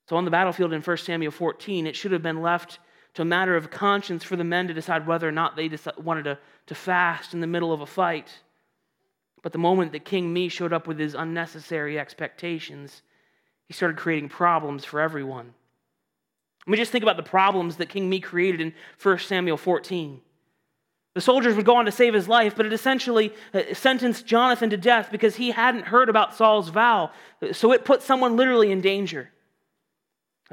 [0.09, 2.79] So on the battlefield in 1 Samuel 14, it should have been left
[3.15, 6.25] to a matter of conscience for the men to decide whether or not they wanted
[6.25, 8.41] to, to fast in the middle of a fight.
[9.43, 13.03] But the moment that King Me showed up with his unnecessary expectations,
[13.67, 15.55] he started creating problems for everyone.
[16.67, 20.21] Let me just think about the problems that King Me created in 1 Samuel 14.
[21.15, 24.71] The soldiers would go on to save his life, but it essentially uh, sentenced Jonathan
[24.71, 27.13] to death because he hadn't heard about Saul's vow.
[27.53, 29.31] So it put someone literally in danger.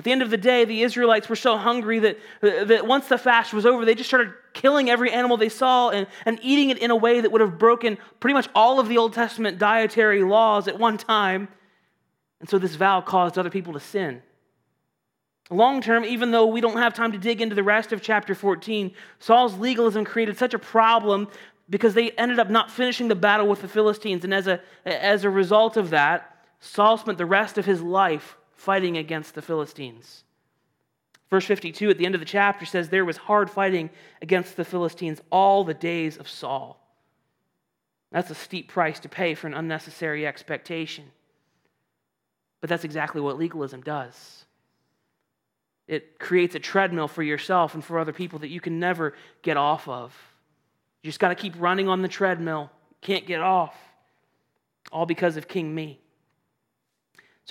[0.01, 3.19] At the end of the day, the Israelites were so hungry that, that once the
[3.19, 6.79] fast was over, they just started killing every animal they saw and, and eating it
[6.79, 10.23] in a way that would have broken pretty much all of the Old Testament dietary
[10.23, 11.49] laws at one time.
[12.39, 14.23] And so this vow caused other people to sin.
[15.51, 18.33] Long term, even though we don't have time to dig into the rest of chapter
[18.33, 21.27] 14, Saul's legalism created such a problem
[21.69, 24.23] because they ended up not finishing the battle with the Philistines.
[24.23, 28.35] And as a, as a result of that, Saul spent the rest of his life
[28.61, 30.23] fighting against the Philistines.
[31.29, 33.89] Verse 52 at the end of the chapter says, There was hard fighting
[34.21, 36.77] against the Philistines all the days of Saul.
[38.11, 41.05] That's a steep price to pay for an unnecessary expectation.
[42.59, 44.45] But that's exactly what legalism does.
[45.87, 49.57] It creates a treadmill for yourself and for other people that you can never get
[49.57, 50.13] off of.
[51.01, 52.69] You just got to keep running on the treadmill.
[53.01, 53.75] Can't get off.
[54.91, 56.00] All because of King Me.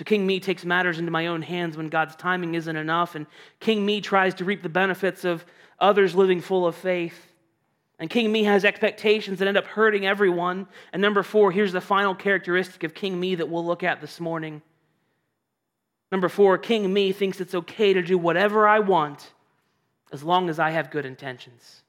[0.01, 3.27] So King Me takes matters into my own hands when God's timing isn't enough, and
[3.61, 5.45] King Me tries to reap the benefits of
[5.79, 7.35] others living full of faith.
[7.99, 10.69] And King Me has expectations that end up hurting everyone.
[10.95, 14.21] And number four, here's the final characteristic of King Me that we'll look at this
[14.21, 14.63] morning.
[16.11, 19.35] Number four, King Me thinks it's okay to do whatever I want
[20.15, 21.83] as long as I have good intentions.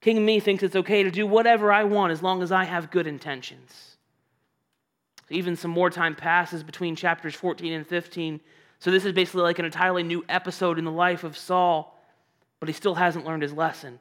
[0.00, 2.90] King Me thinks it's okay to do whatever I want as long as I have
[2.90, 3.97] good intentions.
[5.30, 8.40] Even some more time passes between chapters 14 and 15.
[8.78, 12.00] So this is basically like an entirely new episode in the life of Saul,
[12.60, 13.98] but he still hasn't learned his lesson.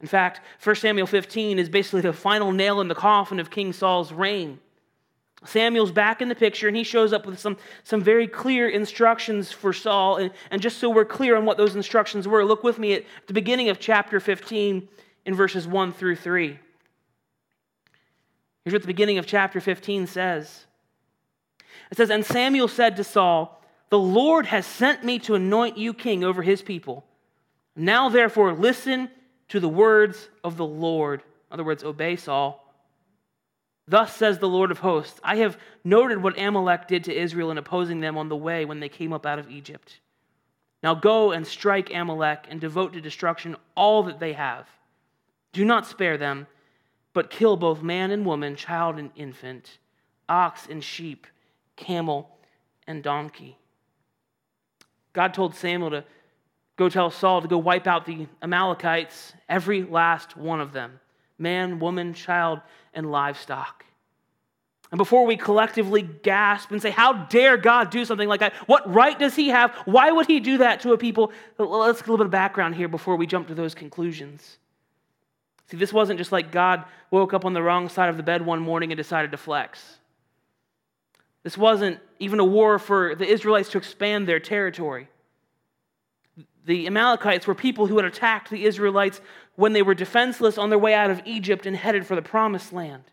[0.00, 3.72] In fact, 1 Samuel 15 is basically the final nail in the coffin of King
[3.72, 4.58] Saul's reign.
[5.44, 9.50] Samuel's back in the picture, and he shows up with some, some very clear instructions
[9.50, 10.16] for Saul.
[10.16, 13.04] And, and just so we're clear on what those instructions were, look with me at
[13.26, 14.86] the beginning of chapter 15
[15.24, 16.58] in verses 1 through 3.
[18.70, 20.64] Here's what the beginning of chapter 15 says
[21.90, 25.92] It says, And Samuel said to Saul, The Lord has sent me to anoint you
[25.92, 27.04] king over his people.
[27.74, 29.10] Now, therefore, listen
[29.48, 31.22] to the words of the Lord.
[31.50, 32.64] In other words, obey Saul.
[33.88, 37.58] Thus says the Lord of hosts I have noted what Amalek did to Israel in
[37.58, 39.98] opposing them on the way when they came up out of Egypt.
[40.80, 44.68] Now go and strike Amalek and devote to destruction all that they have.
[45.52, 46.46] Do not spare them,
[47.12, 49.78] but kill both man and woman, child and infant,
[50.28, 51.26] ox and sheep,
[51.76, 52.30] camel
[52.86, 53.58] and donkey.
[55.12, 56.04] God told Samuel to
[56.76, 61.00] go tell Saul to go wipe out the Amalekites, every last one of them
[61.38, 62.60] man, woman, child,
[62.92, 63.84] and livestock.
[64.90, 68.54] And before we collectively gasp and say, How dare God do something like that?
[68.66, 69.72] What right does He have?
[69.84, 71.32] Why would He do that to a people?
[71.58, 74.58] Let's get a little bit of background here before we jump to those conclusions.
[75.70, 78.44] See, this wasn't just like God woke up on the wrong side of the bed
[78.44, 79.98] one morning and decided to flex.
[81.42, 85.08] This wasn't even a war for the Israelites to expand their territory.
[86.66, 89.20] The Amalekites were people who had attacked the Israelites
[89.54, 92.72] when they were defenseless on their way out of Egypt and headed for the promised
[92.72, 93.04] land.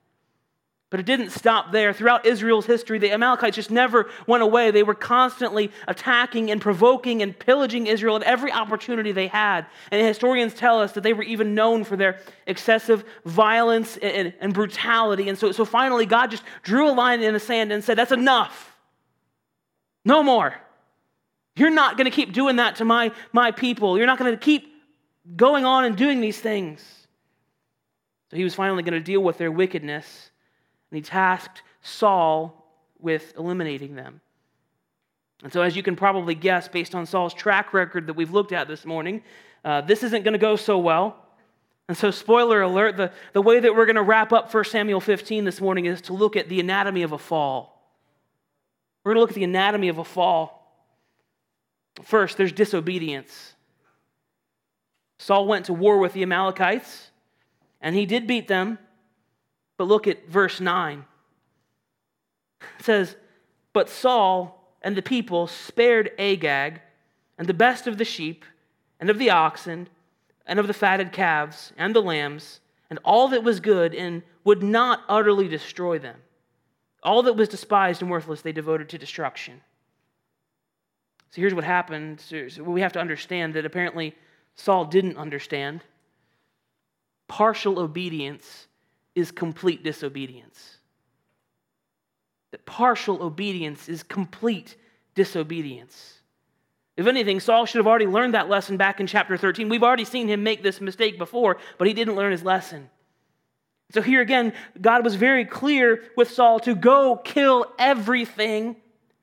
[0.89, 1.91] But it didn't stop there.
[1.91, 4.71] Throughout Israel's history, the Amalekites just never went away.
[4.71, 9.65] They were constantly attacking and provoking and pillaging Israel at every opportunity they had.
[9.91, 14.53] And historians tell us that they were even known for their excessive violence and, and
[14.53, 15.27] brutality.
[15.27, 18.13] And so, so finally, God just drew a line in the sand and said, That's
[18.13, 18.77] enough.
[20.05, 20.55] No more.
[21.57, 23.97] You're not going to keep doing that to my, my people.
[23.97, 24.71] You're not going to keep
[25.35, 26.81] going on and doing these things.
[28.29, 30.26] So he was finally going to deal with their wickedness,
[30.91, 32.65] and he tasked Saul
[32.99, 34.21] with eliminating them.
[35.43, 38.51] And so, as you can probably guess, based on Saul's track record that we've looked
[38.51, 39.21] at this morning,
[39.63, 41.15] uh, this isn't going to go so well.
[41.87, 44.99] And so, spoiler alert, the, the way that we're going to wrap up 1 Samuel
[44.99, 47.77] 15 this morning is to look at the anatomy of a fall.
[49.03, 50.57] We're going to look at the anatomy of a fall.
[52.03, 53.53] First, there's disobedience.
[55.19, 57.11] Saul went to war with the Amalekites,
[57.79, 58.79] and he did beat them.
[59.77, 61.05] But look at verse 9.
[62.79, 63.15] It says,
[63.73, 66.81] But Saul and the people spared Agag
[67.37, 68.43] and the best of the sheep
[68.99, 69.87] and of the oxen
[70.45, 72.59] and of the fatted calves and the lambs
[72.89, 76.17] and all that was good and would not utterly destroy them.
[77.03, 79.61] All that was despised and worthless they devoted to destruction.
[81.31, 82.21] So here's what happened.
[82.21, 84.15] So we have to understand that apparently
[84.55, 85.83] Saul didn't understand.
[87.27, 88.66] Partial obedience
[89.17, 90.77] is complete disobedience.
[92.51, 94.75] That partial obedience is complete
[95.15, 96.13] disobedience.
[96.95, 99.69] If anything, Saul should have already learned that lesson back in chapter 13.
[99.69, 102.89] We've already seen him make this mistake before, but he didn't learn his lesson.
[103.91, 108.77] So here again, God was very clear with Saul to go kill everything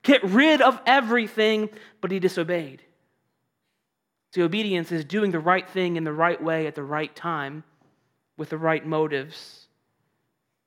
[0.05, 1.71] get rid of everything,
[2.01, 2.83] but he disobeyed.
[4.33, 7.65] See, obedience is doing the right thing in the right way at the right time
[8.37, 9.64] with the right motives.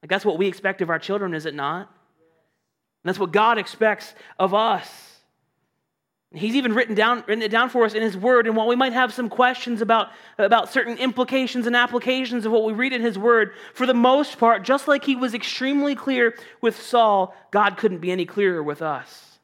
[0.08, 1.82] Like that's what we expect of our children, is it not?
[1.82, 5.20] And that's what God expects of us.
[6.34, 8.48] He's even written, down, written it down for us in His Word.
[8.48, 12.64] And while we might have some questions about, about certain implications and applications of what
[12.64, 16.38] we read in His Word, for the most part, just like He was extremely clear
[16.62, 19.40] with Saul, God couldn't be any clearer with us.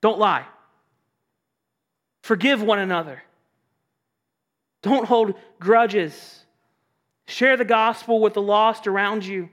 [0.00, 0.46] Don't lie.
[2.22, 3.22] Forgive one another.
[4.82, 6.44] Don't hold grudges.
[7.28, 9.48] Share the gospel with the lost around you.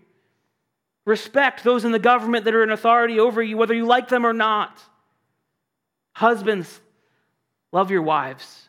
[1.07, 4.25] Respect those in the government that are in authority over you, whether you like them
[4.25, 4.77] or not.
[6.11, 6.81] Husbands,
[7.71, 8.67] love your wives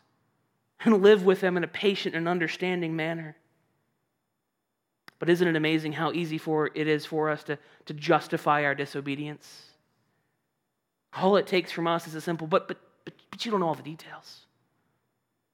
[0.79, 3.35] and live with them in a patient and understanding manner.
[5.19, 8.73] But isn't it amazing how easy for it is for us to, to justify our
[8.73, 9.65] disobedience?
[11.17, 13.67] All it takes from us is a simple, but, but, but, but you don't know
[13.67, 14.45] all the details.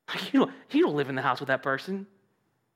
[0.08, 2.06] Like You don't, you don't live in the house with that person.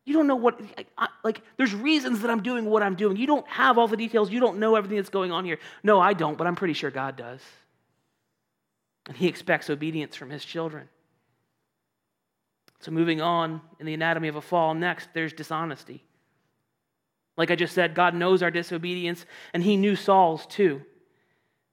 [0.06, 0.60] You don't know what,
[0.97, 3.18] I, like, there's reasons that I'm doing what I'm doing.
[3.18, 4.32] You don't have all the details.
[4.32, 5.60] You don't know everything that's going on here.
[5.84, 7.41] No, I don't, but I'm pretty sure God does.
[9.08, 10.89] And He expects obedience from His children.
[12.80, 16.04] So, moving on in the anatomy of a fall, next, there's dishonesty.
[17.38, 20.82] Like I just said, God knows our disobedience, and He knew Saul's too.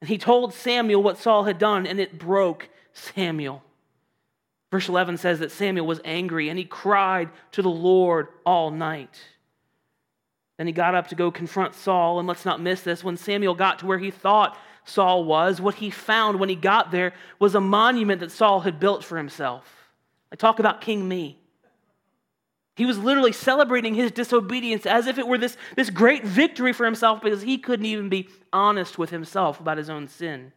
[0.01, 3.63] And He told Samuel what Saul had done, and it broke Samuel.
[4.71, 9.21] Verse 11 says that Samuel was angry and he cried to the Lord all night.
[10.57, 12.19] Then he got up to go confront Saul.
[12.19, 13.05] And let's not miss this.
[13.05, 16.91] When Samuel got to where he thought Saul was, what he found when he got
[16.91, 19.91] there was a monument that Saul had built for himself.
[20.33, 21.39] I talk about King Me.
[22.77, 26.85] He was literally celebrating his disobedience as if it were this, this great victory for
[26.85, 30.53] himself because he couldn't even be honest with himself about his own sin.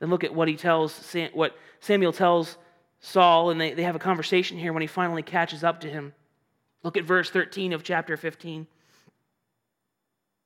[0.00, 2.56] Then look at what he tells, what Samuel tells
[3.00, 6.12] Saul, and they, they have a conversation here when he finally catches up to him.
[6.82, 8.66] Look at verse 13 of chapter 15.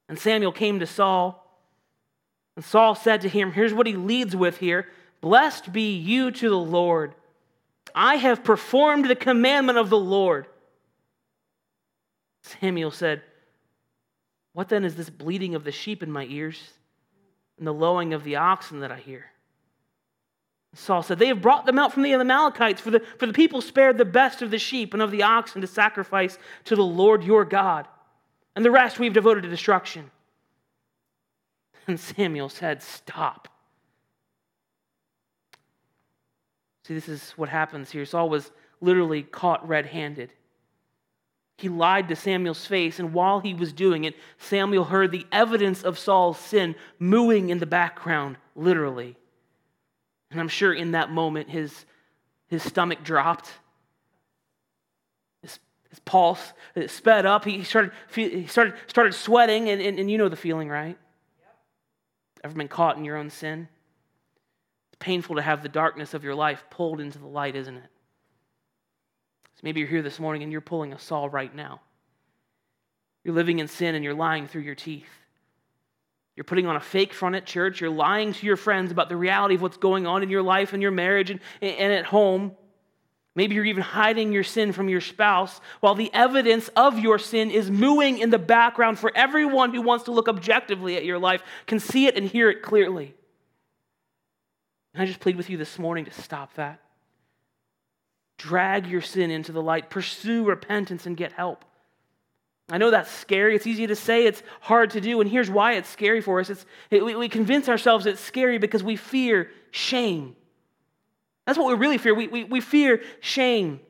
[0.08, 1.40] And Samuel came to Saul,
[2.56, 4.88] and Saul said to him, Here's what he leads with here
[5.20, 7.14] Blessed be you to the Lord.
[7.94, 10.46] I have performed the commandment of the Lord.
[12.42, 13.22] Samuel said,
[14.52, 16.60] What then is this bleating of the sheep in my ears
[17.58, 19.26] and the lowing of the oxen that I hear?
[20.74, 23.60] Saul said, They have brought them out from the Amalekites, for the, for the people
[23.60, 27.22] spared the best of the sheep and of the oxen to sacrifice to the Lord
[27.22, 27.86] your God,
[28.56, 30.10] and the rest we've devoted to destruction.
[31.86, 33.46] And Samuel said, Stop.
[36.86, 38.06] See, this is what happens here.
[38.06, 38.50] Saul was
[38.80, 40.30] literally caught red handed.
[41.58, 45.82] He lied to Samuel's face, and while he was doing it, Samuel heard the evidence
[45.82, 49.16] of Saul's sin mooing in the background, literally.
[50.34, 51.86] And I'm sure in that moment his,
[52.48, 53.48] his stomach dropped.
[55.42, 55.60] His,
[55.90, 56.52] his pulse
[56.88, 57.44] sped up.
[57.44, 60.98] He started, he started, started sweating, and, and, and you know the feeling, right?
[61.38, 61.56] Yep.
[62.42, 63.68] Ever been caught in your own sin?
[64.88, 67.90] It's painful to have the darkness of your life pulled into the light, isn't it?
[69.54, 71.80] So maybe you're here this morning and you're pulling a Saul right now.
[73.22, 75.06] You're living in sin and you're lying through your teeth.
[76.36, 77.80] You're putting on a fake front at church.
[77.80, 80.72] You're lying to your friends about the reality of what's going on in your life
[80.72, 82.56] and your marriage and, and at home.
[83.36, 87.50] Maybe you're even hiding your sin from your spouse while the evidence of your sin
[87.50, 91.42] is mooing in the background for everyone who wants to look objectively at your life
[91.66, 93.14] can see it and hear it clearly.
[94.92, 96.80] And I just plead with you this morning to stop that.
[98.38, 101.64] Drag your sin into the light, pursue repentance, and get help.
[102.70, 103.54] I know that's scary.
[103.54, 105.20] It's easy to say, it's hard to do.
[105.20, 108.58] And here's why it's scary for us it's, it, we, we convince ourselves it's scary
[108.58, 110.34] because we fear shame.
[111.46, 112.14] That's what we really fear.
[112.14, 113.80] We, we, we fear shame.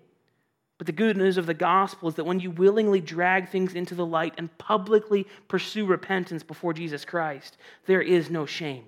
[0.76, 3.94] But the good news of the gospel is that when you willingly drag things into
[3.94, 7.56] the light and publicly pursue repentance before Jesus Christ,
[7.86, 8.84] there is no shame.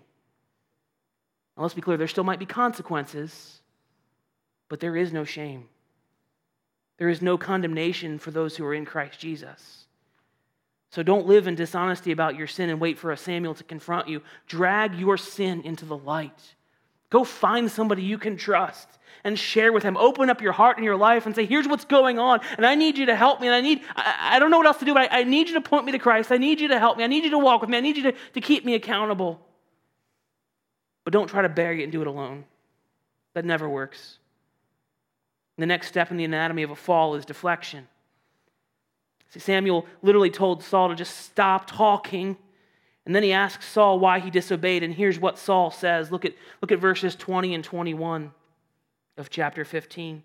[1.56, 3.60] Now, let's be clear, there still might be consequences,
[4.68, 5.68] but there is no shame.
[6.98, 9.86] There is no condemnation for those who are in Christ Jesus.
[10.90, 14.08] So don't live in dishonesty about your sin and wait for a Samuel to confront
[14.08, 14.22] you.
[14.46, 16.54] Drag your sin into the light.
[17.10, 18.88] Go find somebody you can trust
[19.22, 19.96] and share with him.
[19.96, 22.74] Open up your heart and your life and say, Here's what's going on, and I
[22.74, 23.46] need you to help me.
[23.46, 25.48] And I need, I, I don't know what else to do, but I, I, need
[25.48, 26.32] you to point me to Christ.
[26.32, 27.04] I need you to help me.
[27.04, 27.76] I need you to walk with me.
[27.76, 29.40] I need you to, to keep me accountable.
[31.04, 32.44] But don't try to bury it and do it alone.
[33.34, 34.18] That never works.
[35.58, 37.88] The next step in the anatomy of a fall is deflection.
[39.30, 42.36] See, Samuel literally told Saul to just stop talking.
[43.06, 44.82] And then he asks Saul why he disobeyed.
[44.82, 46.10] And here's what Saul says.
[46.10, 48.32] Look at, look at verses 20 and 21
[49.16, 50.22] of chapter 15.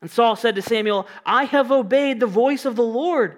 [0.00, 3.36] And Saul said to Samuel, I have obeyed the voice of the Lord.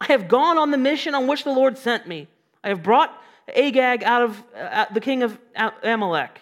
[0.00, 2.28] I have gone on the mission on which the Lord sent me.
[2.62, 3.16] I have brought
[3.54, 5.38] Agag out of uh, the king of
[5.82, 6.40] Amalek,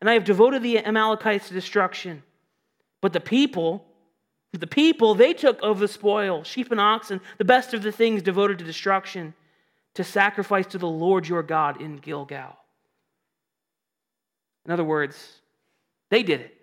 [0.00, 2.22] and I have devoted the Amalekites to destruction.
[3.00, 3.86] But the people,
[4.52, 8.22] the people, they took of the spoil, sheep and oxen, the best of the things
[8.22, 9.34] devoted to destruction,
[9.94, 12.56] to sacrifice to the Lord your God in Gilgal.
[14.66, 15.40] In other words,
[16.10, 16.56] they did it.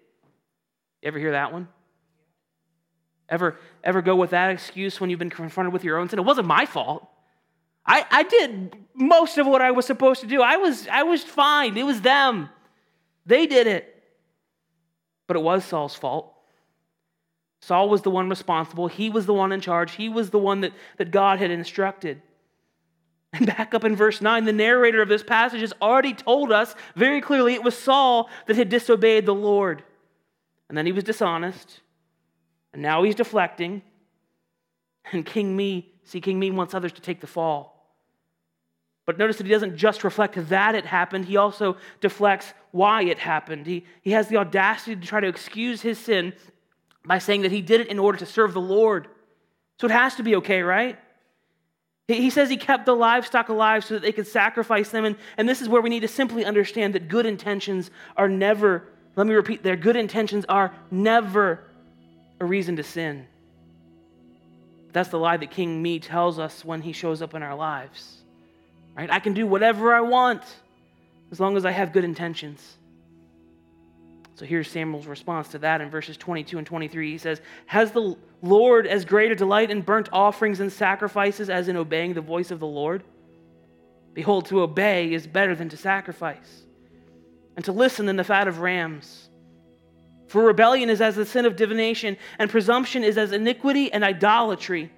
[1.02, 1.68] You ever hear that one?
[3.30, 6.20] Ever, ever go with that excuse when you've been confronted with your own sin?
[6.20, 7.08] It wasn't my fault.
[7.86, 10.42] I, I did most of what I was supposed to do.
[10.42, 11.78] I was, I was fine.
[11.78, 12.50] It was them.
[13.26, 13.97] They did it.
[15.28, 16.34] But it was Saul's fault.
[17.62, 18.88] Saul was the one responsible.
[18.88, 19.94] He was the one in charge.
[19.96, 22.22] He was the one that, that God had instructed.
[23.34, 26.76] And back up in verse 9, the narrator of this passage has already told us
[26.96, 29.84] very clearly it was Saul that had disobeyed the Lord.
[30.70, 31.82] And then he was dishonest.
[32.74, 33.82] And now he's deflecting.
[35.12, 37.77] And King Me, see, King Me wants others to take the fall.
[39.08, 43.18] But notice that he doesn't just reflect that it happened, he also deflects why it
[43.18, 43.66] happened.
[43.66, 46.34] He, he has the audacity to try to excuse his sin
[47.06, 49.08] by saying that he did it in order to serve the Lord.
[49.80, 51.00] So it has to be okay, right?
[52.10, 55.06] He says he kept the livestock alive so that they could sacrifice them.
[55.06, 58.90] And, and this is where we need to simply understand that good intentions are never,
[59.16, 61.64] let me repeat their good intentions are never
[62.42, 63.26] a reason to sin.
[64.92, 68.24] That's the lie that King Me tells us when he shows up in our lives.
[68.98, 69.12] Right?
[69.12, 70.42] I can do whatever I want
[71.32, 72.78] as long as I have good intentions.
[74.36, 77.12] So here's Samuel's response to that in verses 22 and 23.
[77.12, 81.68] He says, Has the Lord as great a delight in burnt offerings and sacrifices as
[81.68, 83.04] in obeying the voice of the Lord?
[84.14, 86.64] Behold, to obey is better than to sacrifice,
[87.56, 89.30] and to listen than the fat of rams.
[90.28, 94.92] For rebellion is as the sin of divination, and presumption is as iniquity and idolatry.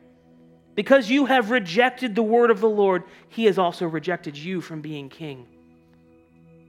[0.80, 4.80] Because you have rejected the word of the Lord, he has also rejected you from
[4.80, 5.45] being king.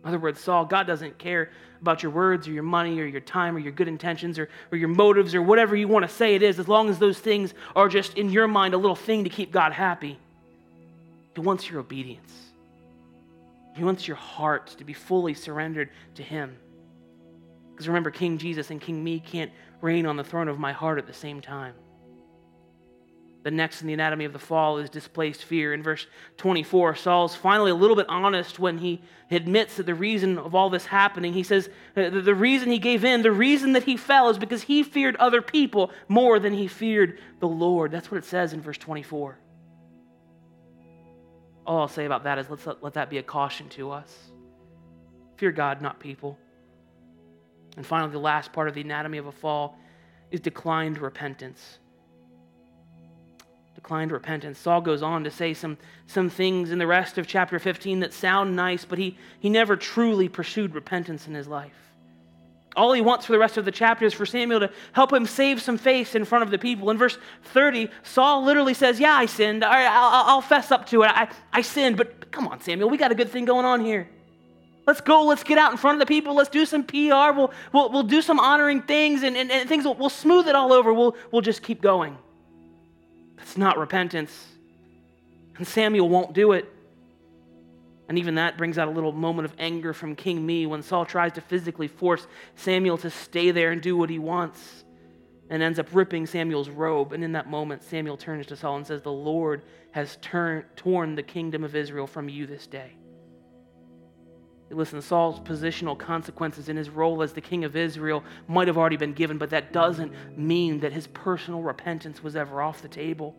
[0.02, 1.50] In other words, Saul, God doesn't care
[1.80, 4.78] about your words or your money or your time or your good intentions or, or
[4.78, 7.54] your motives or whatever you want to say it is, as long as those things
[7.76, 10.18] are just in your mind a little thing to keep God happy.
[11.36, 12.34] He wants your obedience,
[13.76, 16.56] He wants your heart to be fully surrendered to Him.
[17.70, 20.98] Because remember, King Jesus and King Me can't reign on the throne of my heart
[20.98, 21.74] at the same time.
[23.42, 25.72] The next in the anatomy of the fall is displaced fear.
[25.72, 30.36] In verse 24, Saul's finally a little bit honest when he admits that the reason
[30.36, 33.96] of all this happening, he says, the reason he gave in, the reason that he
[33.96, 37.90] fell is because he feared other people more than he feared the Lord.
[37.90, 39.38] That's what it says in verse 24.
[41.66, 44.14] All I'll say about that is let's let, let that be a caution to us.
[45.36, 46.38] Fear God, not people.
[47.76, 49.78] And finally, the last part of the anatomy of a fall
[50.30, 51.79] is declined repentance
[53.82, 54.58] declined repentance.
[54.58, 58.12] Saul goes on to say some, some things in the rest of chapter 15 that
[58.12, 61.72] sound nice, but he, he never truly pursued repentance in his life.
[62.76, 65.26] All he wants for the rest of the chapter is for Samuel to help him
[65.26, 66.90] save some face in front of the people.
[66.90, 67.18] In verse
[67.52, 69.64] 30, Saul literally says, Yeah, I sinned.
[69.64, 71.10] All right, I'll, I'll fess up to it.
[71.12, 74.08] I, I sinned, but come on, Samuel, we got a good thing going on here.
[74.86, 75.24] Let's go.
[75.24, 76.34] Let's get out in front of the people.
[76.34, 77.32] Let's do some PR.
[77.34, 79.84] We'll, we'll, we'll do some honoring things and, and, and things.
[79.84, 80.92] We'll, we'll smooth it all over.
[80.92, 82.16] We'll, we'll just keep going.
[83.40, 84.46] That's not repentance.
[85.56, 86.70] And Samuel won't do it.
[88.08, 91.06] And even that brings out a little moment of anger from King Me when Saul
[91.06, 94.84] tries to physically force Samuel to stay there and do what he wants
[95.48, 97.12] and ends up ripping Samuel's robe.
[97.12, 99.62] And in that moment, Samuel turns to Saul and says, The Lord
[99.92, 102.92] has turn, torn the kingdom of Israel from you this day.
[104.72, 108.96] Listen, Saul's positional consequences in his role as the king of Israel might have already
[108.96, 113.34] been given, but that doesn't mean that his personal repentance was ever off the table.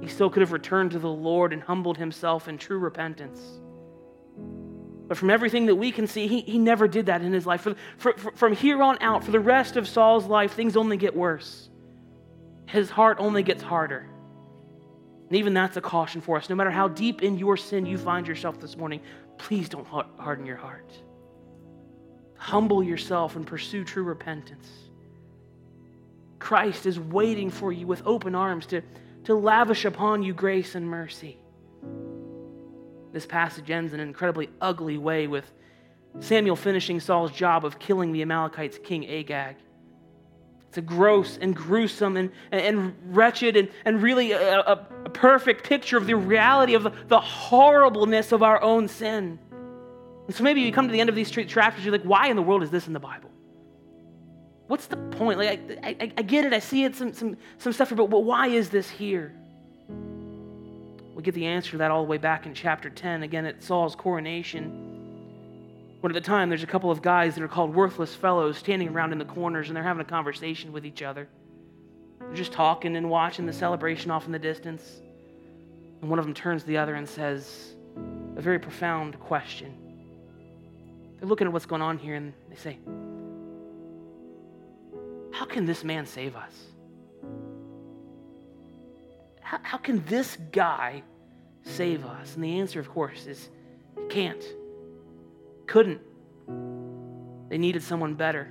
[0.00, 3.40] He still could have returned to the Lord and humbled himself in true repentance.
[5.06, 7.62] But from everything that we can see, he, he never did that in his life.
[7.62, 10.96] For, for, for, from here on out, for the rest of Saul's life, things only
[10.96, 11.70] get worse.
[12.66, 14.06] His heart only gets harder.
[15.28, 16.50] And even that's a caution for us.
[16.50, 19.00] No matter how deep in your sin you find yourself this morning,
[19.38, 20.92] please don't harden your heart.
[22.36, 24.68] Humble yourself and pursue true repentance.
[26.38, 28.82] Christ is waiting for you with open arms to,
[29.24, 31.38] to lavish upon you grace and mercy.
[33.12, 35.50] This passage ends in an incredibly ugly way with
[36.20, 39.56] Samuel finishing Saul's job of killing the Amalekites' king Agag.
[40.68, 45.64] It's a gross and gruesome and, and wretched and, and really a, a, a perfect
[45.64, 49.38] picture of the reality of the, horribleness of our own sin.
[50.26, 52.36] And so maybe you come to the end of these chapters, you're like, why in
[52.36, 53.30] the world is this in the Bible?
[54.66, 55.38] What's the point?
[55.38, 58.24] Like, I, I, I get it, I see it, some, some, some stuff, but, but
[58.24, 59.34] why is this here?
[61.14, 63.62] We get the answer to that all the way back in chapter 10, again at
[63.62, 64.97] Saul's coronation.
[66.00, 68.88] When at the time there's a couple of guys that are called worthless fellows standing
[68.88, 71.28] around in the corners and they're having a conversation with each other.
[72.20, 75.00] They're just talking and watching the celebration off in the distance.
[76.00, 77.74] And one of them turns to the other and says
[78.36, 79.74] a very profound question.
[81.18, 82.78] They're looking at what's going on here and they say,
[85.32, 86.52] How can this man save us?
[89.40, 91.02] How, how can this guy
[91.64, 92.36] save us?
[92.36, 93.48] And the answer, of course, is
[93.96, 94.44] he can't.
[95.68, 96.00] Couldn't.
[97.50, 98.48] They needed someone better.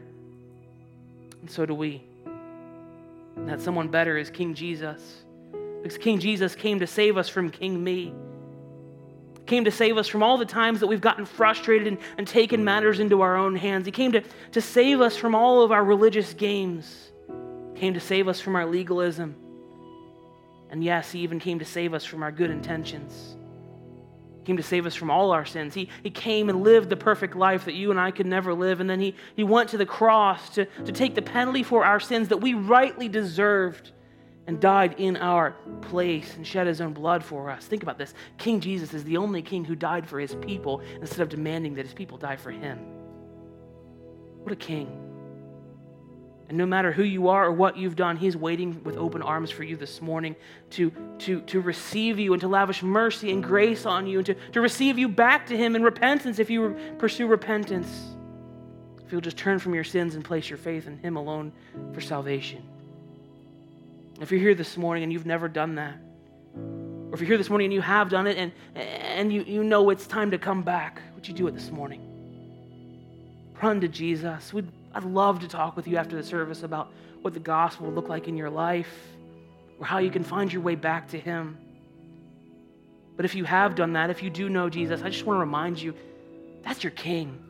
[1.41, 2.03] And so do we.
[3.36, 5.24] And that someone better is King Jesus.
[5.82, 8.13] Because King Jesus came to save us from King me.
[9.47, 12.63] Came to save us from all the times that we've gotten frustrated and, and taken
[12.63, 13.86] matters into our own hands.
[13.86, 17.11] He came to, to save us from all of our religious games.
[17.76, 19.36] Came to save us from our legalism.
[20.70, 23.38] And yes, He even came to save us from our good intentions
[24.47, 25.73] came to save us from all our sins.
[25.73, 28.79] He, he came and lived the perfect life that you and I could never live.
[28.79, 31.99] And then he, he went to the cross to, to take the penalty for our
[31.99, 33.91] sins that we rightly deserved
[34.47, 37.65] and died in our place and shed his own blood for us.
[37.65, 41.19] Think about this King Jesus is the only king who died for his people instead
[41.19, 42.79] of demanding that his people die for him.
[44.43, 45.06] What a king.
[46.49, 49.51] And no matter who you are or what you've done, He's waiting with open arms
[49.51, 50.35] for you this morning
[50.71, 54.35] to, to, to receive you and to lavish mercy and grace on you and to,
[54.53, 57.89] to receive you back to Him in repentance if you pursue repentance.
[59.05, 61.51] If you'll just turn from your sins and place your faith in Him alone
[61.93, 62.63] for salvation.
[64.21, 65.97] If you're here this morning and you've never done that,
[66.55, 69.63] or if you're here this morning and you have done it and, and you, you
[69.63, 72.01] know it's time to come back, would you do it this morning?
[73.61, 74.53] Run to Jesus.
[74.53, 77.95] We'd I'd love to talk with you after the service about what the gospel would
[77.95, 78.89] look like in your life
[79.79, 81.57] or how you can find your way back to Him.
[83.15, 85.41] But if you have done that, if you do know Jesus, I just want to
[85.41, 85.93] remind you
[86.63, 87.43] that's your King.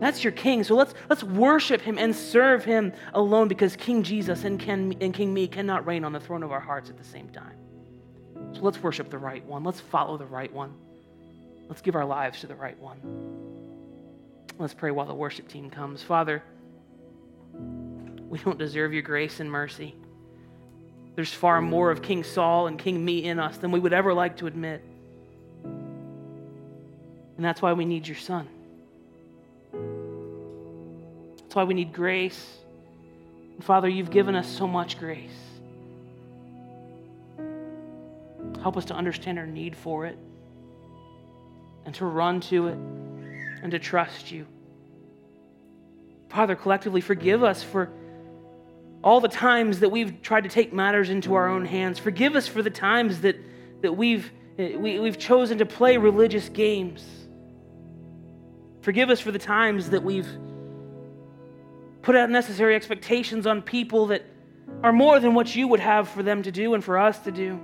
[0.00, 0.64] That's your King.
[0.64, 5.32] So let's, let's worship Him and serve Him alone because King Jesus and, and King
[5.32, 7.56] me cannot reign on the throne of our hearts at the same time.
[8.52, 9.62] So let's worship the right one.
[9.62, 10.74] Let's follow the right one.
[11.68, 13.49] Let's give our lives to the right one.
[14.58, 16.02] Let's pray while the worship team comes.
[16.02, 16.42] Father,
[18.28, 19.94] we don't deserve your grace and mercy.
[21.16, 24.14] There's far more of King Saul and King me in us than we would ever
[24.14, 24.84] like to admit.
[25.64, 28.48] And that's why we need your son.
[31.38, 32.58] That's why we need grace.
[33.56, 35.30] And Father, you've given us so much grace.
[38.62, 40.18] Help us to understand our need for it
[41.86, 42.78] and to run to it
[43.62, 44.46] and to trust you.
[46.30, 47.90] Father, collectively forgive us for
[49.02, 51.98] all the times that we've tried to take matters into our own hands.
[51.98, 53.36] Forgive us for the times that,
[53.82, 57.04] that we've, eh, we, we've chosen to play religious games.
[58.82, 60.28] Forgive us for the times that we've
[62.02, 64.24] put out necessary expectations on people that
[64.82, 67.32] are more than what you would have for them to do and for us to
[67.32, 67.58] do.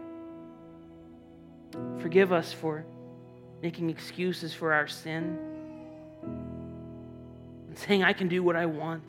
[2.00, 2.84] Forgive us for
[3.62, 5.55] making excuses for our sin
[7.78, 9.04] saying, I can do what I want.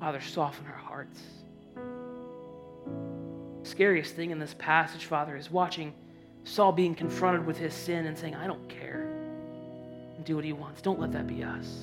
[0.00, 1.20] Father, soften our hearts.
[3.62, 5.92] The scariest thing in this passage, Father, is watching
[6.44, 9.08] Saul being confronted with his sin and saying, I don't care.
[10.16, 10.80] And do what he wants.
[10.80, 11.82] Don't let that be us.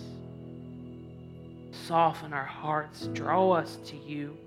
[1.86, 4.38] Soften our hearts, draw us to you.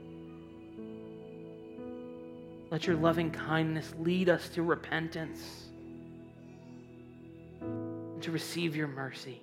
[2.70, 5.66] Let your loving kindness lead us to repentance
[7.60, 9.42] and to receive your mercy.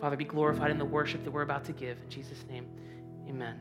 [0.00, 1.98] Father, be glorified in the worship that we're about to give.
[2.02, 2.66] In Jesus' name,
[3.28, 3.58] amen.